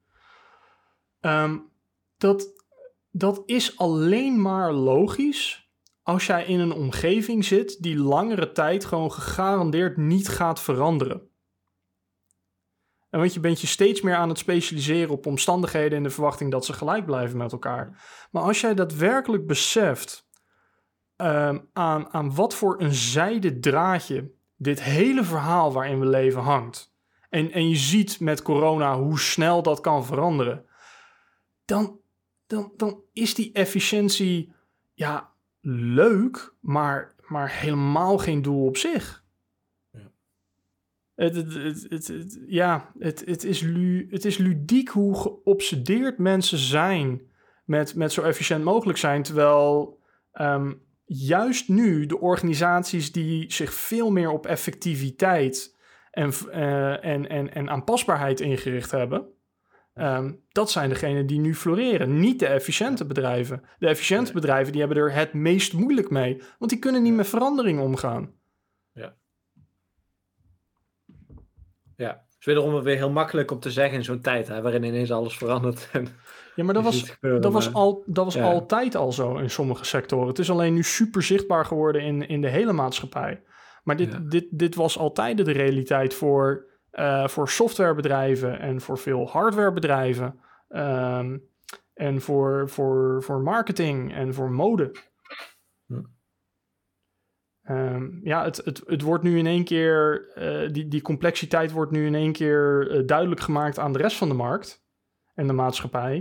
Um, 1.21 1.71
dat, 2.17 2.53
dat 3.11 3.41
is 3.45 3.77
alleen 3.77 4.41
maar 4.41 4.73
logisch 4.73 5.69
als 6.03 6.25
jij 6.25 6.45
in 6.45 6.59
een 6.59 6.73
omgeving 6.73 7.45
zit 7.45 7.83
die 7.83 7.97
langere 7.97 8.51
tijd 8.51 8.85
gewoon 8.85 9.11
gegarandeerd 9.11 9.97
niet 9.97 10.27
gaat 10.27 10.61
veranderen. 10.61 11.29
En 13.09 13.19
want 13.19 13.33
je 13.33 13.39
bent 13.39 13.61
je 13.61 13.67
steeds 13.67 14.01
meer 14.01 14.15
aan 14.15 14.29
het 14.29 14.37
specialiseren 14.37 15.09
op 15.09 15.25
omstandigheden 15.25 15.97
in 15.97 16.03
de 16.03 16.09
verwachting 16.09 16.51
dat 16.51 16.65
ze 16.65 16.73
gelijk 16.73 17.05
blijven 17.05 17.37
met 17.37 17.51
elkaar. 17.51 18.03
Maar 18.31 18.43
als 18.43 18.61
jij 18.61 18.73
daadwerkelijk 18.73 19.47
beseft 19.47 20.29
um, 21.17 21.69
aan, 21.73 22.13
aan 22.13 22.35
wat 22.35 22.55
voor 22.55 22.81
een 22.81 22.93
zijde 22.93 23.59
draadje 23.59 24.31
dit 24.55 24.83
hele 24.83 25.23
verhaal 25.23 25.73
waarin 25.73 25.99
we 25.99 26.05
leven 26.05 26.41
hangt. 26.41 26.94
En, 27.35 27.51
en 27.51 27.69
je 27.69 27.75
ziet 27.75 28.19
met 28.19 28.41
corona 28.41 28.99
hoe 28.99 29.19
snel 29.19 29.61
dat 29.61 29.81
kan 29.81 30.05
veranderen. 30.05 30.65
Dan, 31.65 31.99
dan, 32.47 32.71
dan 32.77 33.01
is 33.13 33.33
die 33.33 33.51
efficiëntie 33.53 34.53
ja, 34.93 35.31
leuk, 35.61 36.53
maar, 36.59 37.15
maar 37.27 37.51
helemaal 37.51 38.17
geen 38.17 38.41
doel 38.41 38.65
op 38.65 38.77
zich. 38.77 39.23
Het, 41.15 41.35
het, 41.35 42.07
het, 42.07 42.39
ja, 42.47 42.91
het, 42.99 43.25
het, 43.25 43.43
is 43.43 43.61
lu, 43.61 44.07
het 44.09 44.25
is 44.25 44.37
ludiek 44.37 44.89
hoe 44.89 45.15
geobsedeerd 45.15 46.17
mensen 46.17 46.57
zijn 46.57 47.21
met, 47.65 47.95
met 47.95 48.11
zo 48.11 48.21
efficiënt 48.21 48.63
mogelijk 48.63 48.97
zijn. 48.97 49.23
Terwijl 49.23 49.99
um, 50.33 50.81
juist 51.05 51.69
nu 51.69 52.05
de 52.05 52.19
organisaties 52.19 53.11
die 53.11 53.53
zich 53.53 53.73
veel 53.73 54.11
meer 54.11 54.29
op 54.29 54.45
effectiviteit 54.45 55.74
en, 56.15 56.31
uh, 56.47 57.05
en, 57.05 57.29
en, 57.29 57.53
en 57.53 57.69
aanpasbaarheid 57.69 58.39
ingericht 58.39 58.91
hebben, 58.91 59.27
um, 59.93 60.43
dat 60.49 60.71
zijn 60.71 60.89
degenen 60.89 61.27
die 61.27 61.39
nu 61.39 61.55
floreren. 61.55 62.19
Niet 62.19 62.39
de 62.39 62.47
efficiënte 62.47 63.05
bedrijven. 63.05 63.63
De 63.79 63.87
efficiënte 63.87 64.33
bedrijven 64.33 64.71
die 64.71 64.81
hebben 64.81 65.03
er 65.03 65.13
het 65.13 65.33
meest 65.33 65.73
moeilijk 65.73 66.09
mee, 66.09 66.41
want 66.59 66.71
die 66.71 66.79
kunnen 66.79 67.01
niet 67.01 67.13
met 67.13 67.27
verandering 67.27 67.79
omgaan. 67.79 68.33
Ja, 71.97 72.07
het 72.07 72.35
is 72.39 72.45
wederom 72.45 72.83
weer 72.83 72.95
heel 72.95 73.11
makkelijk 73.11 73.51
om 73.51 73.59
te 73.59 73.71
zeggen 73.71 73.97
in 73.97 74.03
zo'n 74.03 74.21
tijd, 74.21 74.47
hè, 74.47 74.61
waarin 74.61 74.83
ineens 74.83 75.11
alles 75.11 75.37
verandert. 75.37 75.89
En 75.91 76.07
ja, 76.55 76.63
maar 76.63 76.73
dat 76.73 76.83
was, 76.83 77.01
gebeuren, 77.01 77.41
dat 77.41 77.51
was, 77.51 77.73
al, 77.73 78.03
dat 78.05 78.25
was 78.25 78.33
ja. 78.33 78.43
altijd 78.43 78.95
al 78.95 79.11
zo 79.11 79.37
in 79.37 79.49
sommige 79.49 79.85
sectoren. 79.85 80.27
Het 80.27 80.39
is 80.39 80.49
alleen 80.49 80.73
nu 80.73 80.83
super 80.83 81.23
zichtbaar 81.23 81.65
geworden 81.65 82.01
in, 82.01 82.27
in 82.27 82.41
de 82.41 82.49
hele 82.49 82.71
maatschappij. 82.73 83.41
Maar 83.85 83.95
dit, 83.95 84.11
ja. 84.11 84.19
dit, 84.19 84.47
dit 84.51 84.75
was 84.75 84.97
altijd 84.97 85.45
de 85.45 85.51
realiteit 85.51 86.13
voor, 86.13 86.65
uh, 86.93 87.27
voor 87.27 87.49
softwarebedrijven 87.49 88.59
en 88.59 88.81
voor 88.81 88.97
veel 88.97 89.29
hardwarebedrijven. 89.29 90.39
Um, 90.69 91.49
en 91.93 92.21
voor, 92.21 92.69
voor, 92.69 93.23
voor 93.23 93.41
marketing 93.41 94.13
en 94.13 94.33
voor 94.33 94.51
mode. 94.51 94.95
Um, 97.69 98.19
ja, 98.23 98.43
het, 98.43 98.57
het, 98.57 98.81
het 98.85 99.01
wordt 99.01 99.23
nu 99.23 99.37
in 99.37 99.45
één 99.45 99.63
keer, 99.63 100.31
uh, 100.37 100.71
die, 100.71 100.87
die 100.87 101.01
complexiteit 101.01 101.71
wordt 101.71 101.91
nu 101.91 102.05
in 102.05 102.15
één 102.15 102.31
keer 102.31 102.91
uh, 102.91 103.07
duidelijk 103.07 103.41
gemaakt 103.41 103.79
aan 103.79 103.93
de 103.93 103.99
rest 103.99 104.17
van 104.17 104.27
de 104.27 104.33
markt 104.33 104.85
en 105.33 105.47
de 105.47 105.53
maatschappij. 105.53 106.15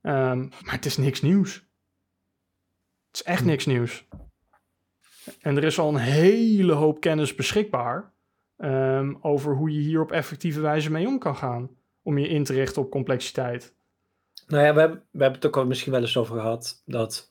Um, 0.00 0.48
maar 0.48 0.74
het 0.74 0.84
is 0.84 0.96
niks 0.96 1.22
nieuws. 1.22 1.54
Het 3.06 3.20
is 3.20 3.22
echt 3.22 3.40
hm. 3.40 3.46
niks 3.46 3.66
nieuws. 3.66 4.08
En 5.40 5.56
er 5.56 5.64
is 5.64 5.78
al 5.78 5.88
een 5.88 6.00
hele 6.00 6.72
hoop 6.72 7.00
kennis 7.00 7.34
beschikbaar 7.34 8.12
um, 8.58 9.18
over 9.20 9.54
hoe 9.54 9.70
je 9.70 9.80
hier 9.80 10.00
op 10.00 10.12
effectieve 10.12 10.60
wijze 10.60 10.90
mee 10.90 11.06
om 11.06 11.18
kan 11.18 11.36
gaan. 11.36 11.70
Om 12.02 12.18
je 12.18 12.28
in 12.28 12.44
te 12.44 12.52
richten 12.52 12.82
op 12.82 12.90
complexiteit. 12.90 13.74
Nou 14.46 14.64
ja, 14.64 14.74
we 14.74 14.80
hebben, 14.80 15.02
we 15.10 15.22
hebben 15.22 15.40
het 15.40 15.46
ook 15.46 15.56
al 15.56 15.66
misschien 15.66 15.92
wel 15.92 16.00
eens 16.00 16.16
over 16.16 16.40
gehad 16.40 16.82
dat 16.86 17.30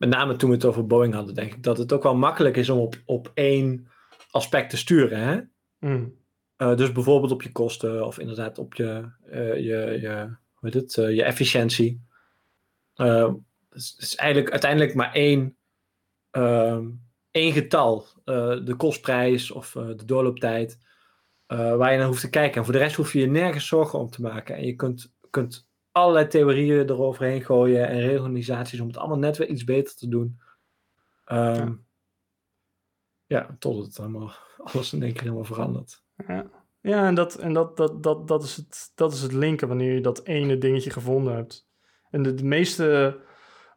met 0.00 0.08
name 0.08 0.36
toen 0.36 0.48
we 0.48 0.54
het 0.54 0.64
over 0.64 0.86
Boeing 0.86 1.14
hadden, 1.14 1.34
denk 1.34 1.54
ik 1.54 1.62
dat 1.62 1.78
het 1.78 1.92
ook 1.92 2.02
wel 2.02 2.14
makkelijk 2.14 2.56
is 2.56 2.68
om 2.68 2.78
op, 2.78 2.96
op 3.04 3.30
één 3.34 3.88
aspect 4.30 4.70
te 4.70 4.76
sturen. 4.76 5.18
Hè? 5.18 5.40
Mm. 5.78 6.18
Uh, 6.58 6.76
dus 6.76 6.92
bijvoorbeeld 6.92 7.32
op 7.32 7.42
je 7.42 7.52
kosten 7.52 8.06
of 8.06 8.18
inderdaad 8.18 8.58
op 8.58 8.74
je, 8.74 9.10
uh, 9.32 9.54
je, 9.54 9.98
je, 10.00 10.36
hoe 10.54 10.70
heet 10.70 10.74
het, 10.74 10.96
uh, 10.96 11.14
je 11.14 11.22
efficiëntie. 11.22 12.00
het 12.94 13.36
is, 13.70 13.96
is, 13.98 14.14
eigenlijk 14.14 14.50
uiteindelijk 14.50 14.94
maar 14.94 15.12
één, 15.12 15.40
ehm, 15.40 15.48
één 17.30 17.52
getal, 17.52 18.06
de 18.64 18.74
kostprijs 18.76 19.50
of 19.50 19.72
de 19.72 20.04
doorlooptijd, 20.04 20.78
waar 21.46 21.92
je 21.92 21.98
naar 21.98 22.06
hoeft 22.06 22.20
te 22.20 22.30
kijken. 22.30 22.56
En 22.56 22.64
voor 22.64 22.72
de 22.72 22.78
rest 22.78 22.96
hoef 22.96 23.12
je 23.12 23.20
je 23.20 23.26
nergens 23.26 23.66
zorgen 23.66 23.98
om 23.98 24.10
te 24.10 24.22
maken. 24.22 24.56
En 24.56 24.66
je 24.66 24.74
kunt, 24.74 25.14
kunt 25.30 25.68
allerlei 25.92 26.26
theorieën 26.26 26.88
eroverheen 26.88 27.44
gooien 27.44 27.88
en 27.88 28.00
reorganisaties 28.00 28.80
om 28.80 28.86
het 28.86 28.96
allemaal 28.96 29.18
net 29.18 29.36
weer 29.36 29.48
iets 29.48 29.64
beter 29.64 29.96
te 29.96 30.08
doen. 30.08 30.40
Um, 31.26 31.86
ja. 33.26 33.38
ja, 33.38 33.56
tot 33.58 33.86
het 33.86 33.98
allemaal 33.98 34.32
alles 34.72 34.92
in 34.92 35.02
één 35.02 35.12
keer 35.12 35.22
helemaal 35.22 35.44
verandert. 35.44 36.02
Ja, 36.26 36.50
ja 36.80 37.06
en, 37.06 37.14
dat, 37.14 37.34
en 37.34 37.52
dat, 37.52 37.76
dat, 37.76 38.02
dat, 38.02 38.28
dat, 38.28 38.42
is 38.42 38.56
het, 38.56 38.92
dat 38.94 39.12
is 39.12 39.22
het 39.22 39.32
linken 39.32 39.68
wanneer 39.68 39.94
je 39.94 40.00
dat 40.00 40.24
ene 40.24 40.58
dingetje 40.58 40.90
gevonden 40.90 41.34
hebt. 41.34 41.68
En 42.10 42.22
de, 42.22 42.34
de 42.34 42.44
meeste, 42.44 43.18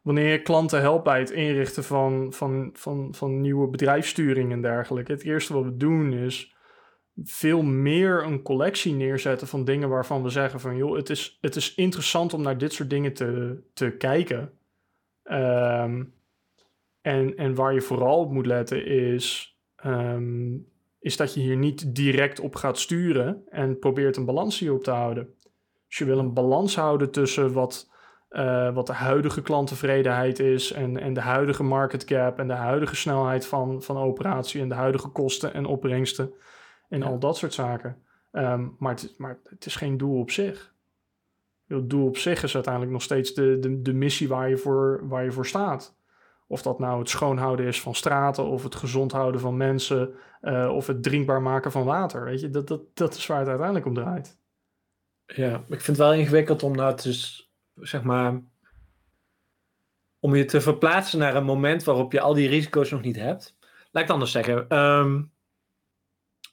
wanneer 0.04 0.32
je 0.32 0.42
klanten 0.42 0.80
helpt 0.80 1.04
bij 1.04 1.18
het 1.18 1.30
inrichten 1.30 1.84
van, 1.84 2.32
van, 2.32 2.70
van, 2.72 3.14
van 3.14 3.40
nieuwe 3.40 3.68
bedrijfssturing 3.68 4.52
en 4.52 4.60
dergelijke, 4.60 5.12
het 5.12 5.22
eerste 5.22 5.52
wat 5.52 5.64
we 5.64 5.76
doen 5.76 6.12
is 6.12 6.54
veel 7.22 7.62
meer 7.62 8.24
een 8.24 8.42
collectie 8.42 8.94
neerzetten 8.94 9.46
van 9.46 9.64
dingen 9.64 9.88
waarvan 9.88 10.22
we 10.22 10.28
zeggen 10.28 10.60
van 10.60 10.76
joh, 10.76 10.96
het 10.96 11.10
is, 11.10 11.38
het 11.40 11.56
is 11.56 11.74
interessant 11.74 12.34
om 12.34 12.42
naar 12.42 12.58
dit 12.58 12.72
soort 12.72 12.90
dingen 12.90 13.12
te, 13.12 13.62
te 13.74 13.90
kijken. 13.90 14.52
Ehm, 15.22 16.04
en, 17.00 17.36
en 17.36 17.54
waar 17.54 17.74
je 17.74 17.80
vooral 17.80 18.18
op 18.18 18.32
moet 18.32 18.46
letten 18.46 18.86
is, 18.86 19.56
ehm, 19.76 20.56
is 21.00 21.16
dat 21.16 21.34
je 21.34 21.40
hier 21.40 21.56
niet 21.56 21.94
direct 21.94 22.40
op 22.40 22.54
gaat 22.54 22.78
sturen 22.78 23.42
en 23.48 23.78
probeert 23.78 24.16
een 24.16 24.24
balans 24.24 24.58
hierop 24.58 24.84
te 24.84 24.90
houden. 24.90 25.34
Dus 25.88 25.98
je 25.98 26.04
wil 26.04 26.18
een 26.18 26.34
balans 26.34 26.76
houden 26.76 27.10
tussen 27.10 27.52
wat, 27.52 27.90
uh, 28.34 28.74
wat 28.74 28.86
de 28.86 28.92
huidige 28.92 29.42
klanttevredenheid 29.42 30.38
is 30.38 30.72
en, 30.72 31.00
en 31.00 31.14
de 31.14 31.20
huidige 31.20 31.62
market 31.62 32.04
cap 32.04 32.38
en 32.38 32.46
de 32.46 32.54
huidige 32.54 32.96
snelheid 32.96 33.46
van, 33.46 33.82
van 33.82 33.96
operatie 33.96 34.60
en 34.60 34.68
de 34.68 34.74
huidige 34.74 35.08
kosten 35.08 35.54
en 35.54 35.66
opbrengsten 35.66 36.32
en 36.88 37.02
al 37.02 37.18
dat 37.18 37.36
soort 37.36 37.54
zaken. 37.54 38.02
Um, 38.32 38.76
maar, 38.78 38.94
het, 38.94 39.14
maar 39.18 39.38
het 39.44 39.66
is 39.66 39.76
geen 39.76 39.96
doel 39.96 40.18
op 40.18 40.30
zich. 40.30 40.74
Het 41.66 41.90
doel 41.90 42.06
op 42.06 42.16
zich 42.16 42.42
is 42.42 42.54
uiteindelijk 42.54 42.92
nog 42.92 43.02
steeds 43.02 43.34
de, 43.34 43.58
de, 43.58 43.82
de 43.82 43.92
missie 43.92 44.28
waar 44.28 44.48
je, 44.48 44.56
voor, 44.56 45.08
waar 45.08 45.24
je 45.24 45.32
voor 45.32 45.46
staat. 45.46 45.96
Of 46.46 46.62
dat 46.62 46.78
nou 46.78 46.98
het 46.98 47.08
schoonhouden 47.08 47.66
is 47.66 47.80
van 47.80 47.94
straten, 47.94 48.44
of 48.44 48.62
het 48.62 48.74
gezond 48.74 49.12
houden 49.12 49.40
van 49.40 49.56
mensen, 49.56 50.14
uh, 50.42 50.72
of 50.74 50.86
het 50.86 51.02
drinkbaar 51.02 51.42
maken 51.42 51.72
van 51.72 51.84
water. 51.84 52.24
Weet 52.24 52.40
je, 52.40 52.50
dat, 52.50 52.68
dat, 52.68 52.80
dat 52.94 53.14
is 53.14 53.26
waar 53.26 53.38
het 53.38 53.48
uiteindelijk 53.48 53.86
om 53.86 53.94
draait. 53.94 54.38
Ja, 55.26 55.54
ik 55.54 55.80
vind 55.80 55.86
het 55.86 55.96
wel 55.96 56.14
ingewikkeld 56.14 56.62
om 56.62 56.74
nou 56.74 56.96
te, 56.96 57.43
zeg 57.80 58.02
maar, 58.02 58.42
om 60.18 60.34
je 60.34 60.44
te 60.44 60.60
verplaatsen 60.60 61.18
naar 61.18 61.36
een 61.36 61.44
moment 61.44 61.84
waarop 61.84 62.12
je 62.12 62.20
al 62.20 62.34
die 62.34 62.48
risico's 62.48 62.90
nog 62.90 63.02
niet 63.02 63.16
hebt. 63.16 63.56
Laat 63.60 64.02
ik 64.02 64.08
het 64.08 64.10
anders 64.10 64.30
zeggen. 64.30 64.78
Um, 64.78 65.32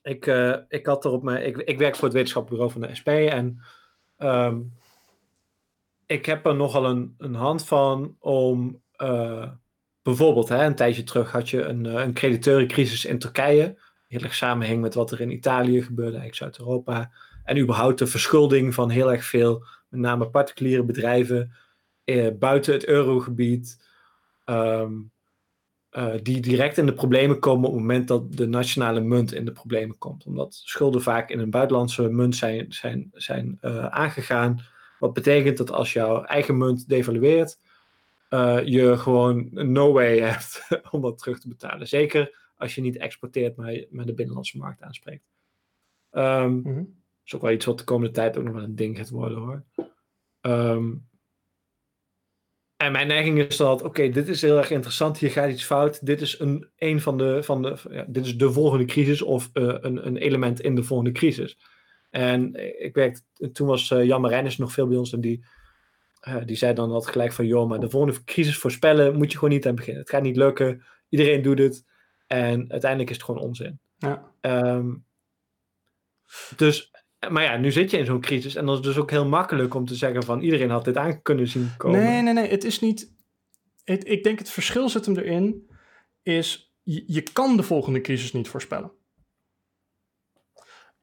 ik, 0.02 0.26
uh, 0.26 0.56
ik 0.68 0.86
had 0.86 1.06
er 1.06 1.12
op 1.12 1.24
mijn, 1.24 1.46
ik, 1.46 1.58
ik 1.58 1.78
werk 1.78 1.96
voor 1.96 2.04
het 2.04 2.14
wetenschappelijk 2.14 2.64
bureau 2.64 2.80
van 2.80 2.90
de 2.90 2.96
SP 3.00 3.10
en 3.38 3.62
um, 4.18 4.74
ik 6.06 6.26
heb 6.26 6.46
er 6.46 6.56
nogal 6.56 6.86
een, 6.86 7.16
een 7.18 7.36
hand 7.36 7.66
van 7.66 8.16
om 8.20 8.82
uh, 8.98 9.50
bijvoorbeeld, 10.02 10.50
hè, 10.50 10.66
een 10.66 10.76
tijdje 10.76 11.04
terug 11.04 11.32
had 11.32 11.50
je 11.50 11.62
een, 11.62 11.86
een 11.86 12.14
crediteurencrisis 12.14 13.06
in 13.06 13.20
Turkije. 13.20 13.80
Heel 14.08 14.22
erg 14.22 14.36
samenhing 14.36 14.82
met 14.82 14.94
wat 14.94 15.12
er 15.12 15.22
in 15.22 15.32
Italië 15.32 15.82
gebeurde, 15.82 16.18
eigenlijk 16.18 16.36
Zuid-Europa. 16.36 17.12
En 17.44 17.58
überhaupt 17.58 18.00
de 18.00 18.08
verschulding 18.08 18.74
van 18.74 18.90
heel 18.90 19.12
erg 19.12 19.24
veel, 19.24 19.66
met 19.92 20.00
name 20.00 20.30
particuliere 20.30 20.84
bedrijven 20.84 21.52
eh, 22.04 22.28
buiten 22.40 22.74
het 22.74 22.86
eurogebied. 22.86 23.90
Um, 24.46 25.12
uh, 25.92 26.14
die 26.22 26.40
direct 26.40 26.78
in 26.78 26.86
de 26.86 26.94
problemen 26.94 27.40
komen 27.40 27.68
op 27.68 27.74
het 27.74 27.82
moment 27.82 28.08
dat 28.08 28.34
de 28.34 28.48
nationale 28.48 29.00
munt 29.00 29.34
in 29.34 29.46
de 29.46 29.52
problemen 29.52 29.98
komt. 29.98 30.26
Omdat 30.26 30.62
schulden 30.64 31.02
vaak 31.02 31.30
in 31.30 31.40
een 31.40 31.50
buitenlandse 31.50 32.10
munt 32.10 32.36
zijn, 32.36 32.74
zijn, 32.74 33.10
zijn 33.14 33.58
uh, 33.62 33.86
aangegaan. 33.86 34.66
Wat 35.00 35.14
betekent 35.14 35.58
dat 35.58 35.72
als 35.72 35.94
jouw 35.94 36.24
eigen 36.24 36.58
munt 36.58 36.90
devalueert, 36.90 37.60
uh, 38.30 38.60
je 38.64 38.98
gewoon 38.98 39.50
no 39.52 39.92
way 39.92 40.20
hebt 40.20 40.68
om 40.92 41.02
dat 41.02 41.18
terug 41.18 41.40
te 41.40 41.48
betalen. 41.48 41.88
Zeker 41.88 42.50
als 42.58 42.76
je 42.76 42.82
niet 42.82 42.98
exporteert, 42.98 43.56
maar, 43.56 43.84
maar 43.90 44.06
de 44.06 44.14
binnenlandse 44.14 44.58
markt 44.58 44.82
aanspreekt. 44.82 45.30
Um. 46.12 47.01
Is 47.32 47.38
ook 47.38 47.46
wel 47.46 47.56
iets 47.56 47.66
wat 47.66 47.78
de 47.78 47.84
komende 47.84 48.14
tijd 48.14 48.38
ook 48.38 48.44
nog 48.44 48.54
wel 48.54 48.64
een 48.64 48.76
ding 48.76 48.98
gaat 48.98 49.10
worden 49.10 49.38
hoor. 49.38 49.64
Um, 50.42 51.10
en 52.78 52.92
mijn 52.92 53.08
neiging 53.08 53.40
is 53.40 53.58
dat, 53.58 53.80
oké, 53.80 53.88
okay, 53.88 54.12
dit 54.12 54.28
is 54.28 54.42
heel 54.42 54.58
erg 54.58 54.70
interessant, 54.70 55.18
hier 55.18 55.32
gaat 55.32 55.50
iets 55.50 55.64
fout. 55.64 56.06
Dit 56.06 56.22
is 56.22 56.40
een, 56.40 56.70
een 56.76 57.02
van 57.02 57.18
de, 57.18 57.44
van 57.44 57.62
de 57.62 57.78
ja, 57.90 58.06
dit 58.08 58.26
is 58.26 58.38
de 58.38 58.52
volgende 58.52 58.86
crisis 58.86 59.22
of 59.22 59.50
uh, 59.54 59.76
een, 59.80 60.06
een 60.08 60.18
element 60.18 60.62
in 60.62 60.76
de 60.76 60.84
volgende 60.84 61.12
crisis. 61.12 61.58
En 62.10 62.56
ik 62.84 62.96
werk, 62.96 63.22
toen 63.54 63.68
was 63.68 63.90
uh, 63.90 64.04
Jan 64.04 64.22
Marijnis 64.22 64.58
nog 64.58 64.72
veel 64.72 64.88
bij 64.88 64.98
ons 64.98 65.14
en 65.14 65.22
die, 65.22 65.46
uh, 66.28 66.46
die 66.46 66.56
zei 66.56 66.74
dan 66.74 66.92
altijd 66.92 67.12
gelijk 67.12 67.34
van, 67.34 67.46
joh, 67.46 67.70
maar 67.70 67.80
de 67.80 67.90
volgende 67.90 68.24
crisis 68.24 68.58
voorspellen 68.58 69.18
moet 69.18 69.32
je 69.32 69.38
gewoon 69.38 69.54
niet 69.54 69.68
aan 69.68 69.76
beginnen. 69.76 70.02
Het 70.02 70.12
gaat 70.12 70.22
niet 70.22 70.36
lukken, 70.36 70.84
iedereen 71.10 71.42
doet 71.42 71.60
het 71.60 71.86
en 72.28 72.72
uiteindelijk 72.72 73.10
is 73.10 73.16
het 73.16 73.26
gewoon 73.26 73.42
onzin. 73.42 73.80
Ja. 73.98 74.34
Um, 74.42 75.06
dus 76.56 76.92
maar 77.30 77.44
ja, 77.44 77.58
nu 77.58 77.72
zit 77.72 77.92
je 77.92 77.98
in 77.98 78.06
zo'n 78.06 78.22
crisis 78.22 78.56
en 78.56 78.66
dan 78.66 78.76
is 78.76 78.82
dus 78.82 78.98
ook 78.98 79.10
heel 79.10 79.28
makkelijk 79.28 79.74
om 79.74 79.86
te 79.86 79.96
zeggen 79.96 80.24
van 80.24 80.42
iedereen 80.42 80.70
had 80.70 80.86
dit 80.86 80.98
aan 80.98 81.22
kunnen 81.22 81.48
zien 81.48 81.70
komen. 81.78 82.00
Nee, 82.00 82.22
nee, 82.22 82.34
nee, 82.34 82.50
het 82.50 82.64
is 82.64 82.80
niet. 82.80 83.14
Ik 83.84 84.24
denk 84.24 84.40
het 84.40 84.50
verschil 84.50 84.90
zit 84.90 85.06
hem 85.06 85.18
erin, 85.18 85.70
is 86.24 86.74
je, 86.84 87.04
je 87.08 87.22
kan 87.22 87.58
de 87.58 87.64
volgende 87.64 88.02
crisis 88.02 88.34
niet 88.34 88.48
voorspellen. 88.48 88.92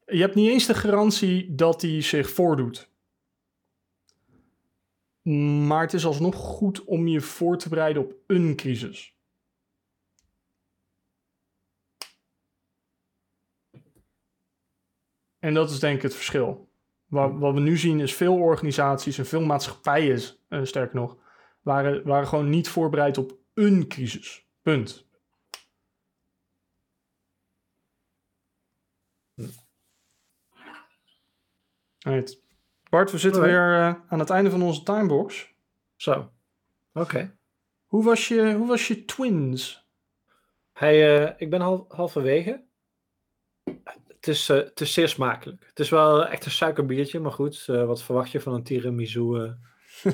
Je 0.05 0.21
hebt 0.21 0.35
niet 0.35 0.49
eens 0.49 0.65
de 0.65 0.73
garantie 0.73 1.55
dat 1.55 1.79
die 1.79 2.01
zich 2.01 2.29
voordoet. 2.29 2.89
Maar 5.67 5.81
het 5.81 5.93
is 5.93 6.05
alsnog 6.05 6.35
goed 6.35 6.83
om 6.83 7.07
je 7.07 7.21
voor 7.21 7.57
te 7.57 7.69
bereiden 7.69 8.01
op 8.01 8.13
een 8.27 8.55
crisis. 8.55 9.18
En 15.39 15.53
dat 15.53 15.69
is 15.69 15.79
denk 15.79 15.95
ik 15.95 16.01
het 16.01 16.15
verschil. 16.15 16.69
Wat, 17.05 17.31
wat 17.35 17.53
we 17.53 17.59
nu 17.59 17.77
zien 17.77 17.99
is 17.99 18.15
veel 18.15 18.35
organisaties 18.35 19.17
en 19.17 19.25
veel 19.25 19.41
maatschappijen, 19.41 20.21
uh, 20.49 20.63
sterker 20.63 20.95
nog, 20.95 21.17
waren, 21.61 22.03
waren 22.03 22.27
gewoon 22.27 22.49
niet 22.49 22.69
voorbereid 22.69 23.17
op 23.17 23.37
een 23.53 23.87
crisis. 23.87 24.47
Punt. 24.61 25.07
Right. 31.99 32.41
Bart, 32.89 33.11
we 33.11 33.17
zitten 33.17 33.41
weer 33.41 33.77
uh, 33.77 33.93
aan 34.07 34.19
het 34.19 34.29
einde 34.29 34.49
van 34.49 34.61
onze 34.61 34.83
timebox. 34.83 35.53
Zo, 35.95 36.11
oké. 36.11 36.31
Okay. 36.93 37.31
Hoe, 37.85 38.03
was 38.03 38.27
je, 38.27 38.53
hoe 38.53 38.67
was 38.67 38.87
je 38.87 39.05
twins? 39.05 39.87
Hey, 40.71 41.21
uh, 41.21 41.33
ik 41.37 41.49
ben 41.49 41.61
hal 41.61 41.85
halverwege 41.89 42.63
het 44.19 44.27
is, 44.27 44.49
uh, 44.49 44.57
het 44.57 44.81
is 44.81 44.93
zeer 44.93 45.09
smakelijk. 45.09 45.65
Het 45.69 45.79
is 45.79 45.89
wel 45.89 46.25
echt 46.25 46.45
een 46.45 46.51
suikerbiertje, 46.51 47.19
maar 47.19 47.31
goed, 47.31 47.65
uh, 47.69 47.85
wat 47.85 48.03
verwacht 48.03 48.31
je 48.31 48.41
van 48.41 48.53
een 48.53 48.63
tiramisu? 48.63 49.21
Uh, 49.21 49.51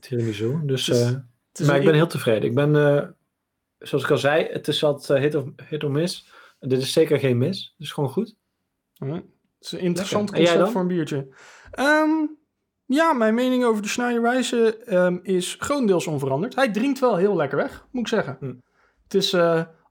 tiramisu. 0.00 0.60
Dus, 0.64 0.86
het 0.86 0.96
is, 0.96 1.02
het 1.02 1.60
is 1.60 1.66
maar 1.66 1.78
ik 1.78 1.84
ben 1.84 1.94
heel 1.94 2.06
tevreden. 2.06 2.48
Ik 2.48 2.54
ben, 2.54 2.72
zoals 3.78 4.04
ik 4.04 4.10
al 4.10 4.18
zei, 4.18 4.44
het 4.44 4.68
is 4.68 4.84
altijd 4.84 5.22
hit, 5.22 5.34
of, 5.34 5.44
hit 5.68 5.84
of 5.84 5.90
miss. 5.90 6.30
En 6.60 6.68
dit 6.68 6.82
is 6.82 6.92
zeker 6.92 7.18
geen 7.18 7.38
mis. 7.38 7.72
Het 7.76 7.86
is 7.86 7.92
gewoon 7.92 8.10
goed. 8.10 8.34
het 8.98 9.24
is 9.60 9.72
een 9.72 9.78
interessant 9.78 10.30
Lekker. 10.30 10.48
concept 10.48 10.72
voor 10.72 10.80
een 10.80 10.86
biertje. 10.86 11.28
Um, 11.78 12.38
ja, 12.84 13.12
mijn 13.12 13.34
mening 13.34 13.64
over 13.64 13.82
de 13.82 13.88
Schneiderwijze 13.88 14.78
um, 14.96 15.20
is 15.22 15.56
grotendeels 15.58 16.06
onveranderd. 16.06 16.54
Hij 16.54 16.70
drinkt 16.70 16.98
wel 16.98 17.16
heel 17.16 17.36
lekker 17.36 17.58
weg, 17.58 17.86
moet 17.90 18.02
ik 18.02 18.08
zeggen. 18.08 18.36
Hm. 18.40 18.54
Het 19.02 19.14
is, 19.14 19.34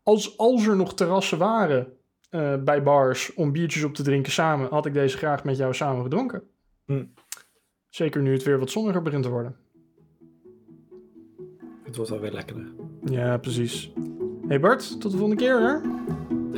als, 0.04 0.38
als 0.38 0.66
er 0.68 0.76
nog 0.76 0.94
terrassen 0.94 1.38
waren 1.38 2.00
uh, 2.32 2.56
bij 2.64 2.84
bars 2.84 3.34
om 3.34 3.52
biertjes 3.52 3.84
op 3.84 3.94
te 3.94 4.04
drinken 4.04 4.32
samen, 4.32 4.70
had 4.70 4.86
ik 4.86 4.94
deze 4.94 5.18
graag 5.18 5.44
met 5.44 5.58
jou 5.58 5.74
samen 5.74 6.04
gedronken. 6.04 6.44
Hm. 6.86 7.06
Zeker 7.90 8.22
nu 8.22 8.32
het 8.34 8.44
weer 8.44 8.60
wat 8.60 8.70
zonniger 8.70 9.02
begint 9.02 9.24
te 9.24 9.30
worden. 9.30 9.56
Het 11.84 11.96
wordt 11.96 12.12
alweer 12.12 12.32
lekkerder. 12.32 12.66
Ja, 13.04 13.38
precies. 13.38 13.92
Hey 14.48 14.60
Bart, 14.60 15.02
tot 15.02 15.12
de 15.12 15.18
volgende 15.18 15.44
keer 15.44 15.60
hè? 15.60 15.78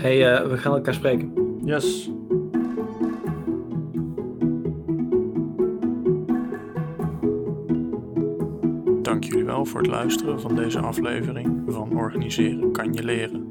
Hey, 0.02 0.42
uh, 0.42 0.50
we 0.50 0.58
gaan 0.58 0.74
elkaar 0.74 0.94
spreken. 0.94 1.34
Yes. 1.66 2.10
Dank 9.02 9.24
jullie 9.24 9.46
wel 9.46 9.66
voor 9.66 9.82
het 9.82 9.90
luisteren 9.90 10.42
van 10.42 10.56
deze 10.56 10.80
aflevering 10.80 11.64
van 11.68 11.98
Organiseren 11.98 12.72
kan 12.72 12.94
je 12.94 13.04
leren. 13.04 13.43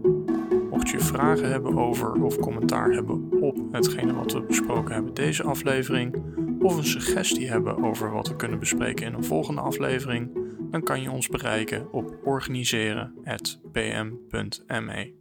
Vragen 1.13 1.51
hebben 1.51 1.79
over 1.79 2.13
of 2.13 2.39
commentaar 2.39 2.91
hebben 2.91 3.43
op 3.43 3.73
hetgene 3.73 4.15
wat 4.15 4.33
we 4.33 4.43
besproken 4.43 4.95
hebben 4.95 5.15
deze 5.15 5.43
aflevering, 5.43 6.23
of 6.61 6.77
een 6.77 6.85
suggestie 6.85 7.49
hebben 7.49 7.85
over 7.85 8.11
wat 8.11 8.29
we 8.29 8.37
kunnen 8.37 8.59
bespreken 8.59 9.07
in 9.07 9.15
een 9.15 9.25
volgende 9.25 9.61
aflevering, 9.61 10.31
dan 10.71 10.83
kan 10.83 11.03
je 11.03 11.11
ons 11.11 11.29
bereiken 11.29 11.93
op 11.93 12.19
organiseren.pm.me. 12.25 15.15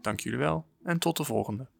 Dank 0.00 0.20
jullie 0.20 0.38
wel 0.38 0.66
en 0.82 0.98
tot 0.98 1.16
de 1.16 1.24
volgende. 1.24 1.73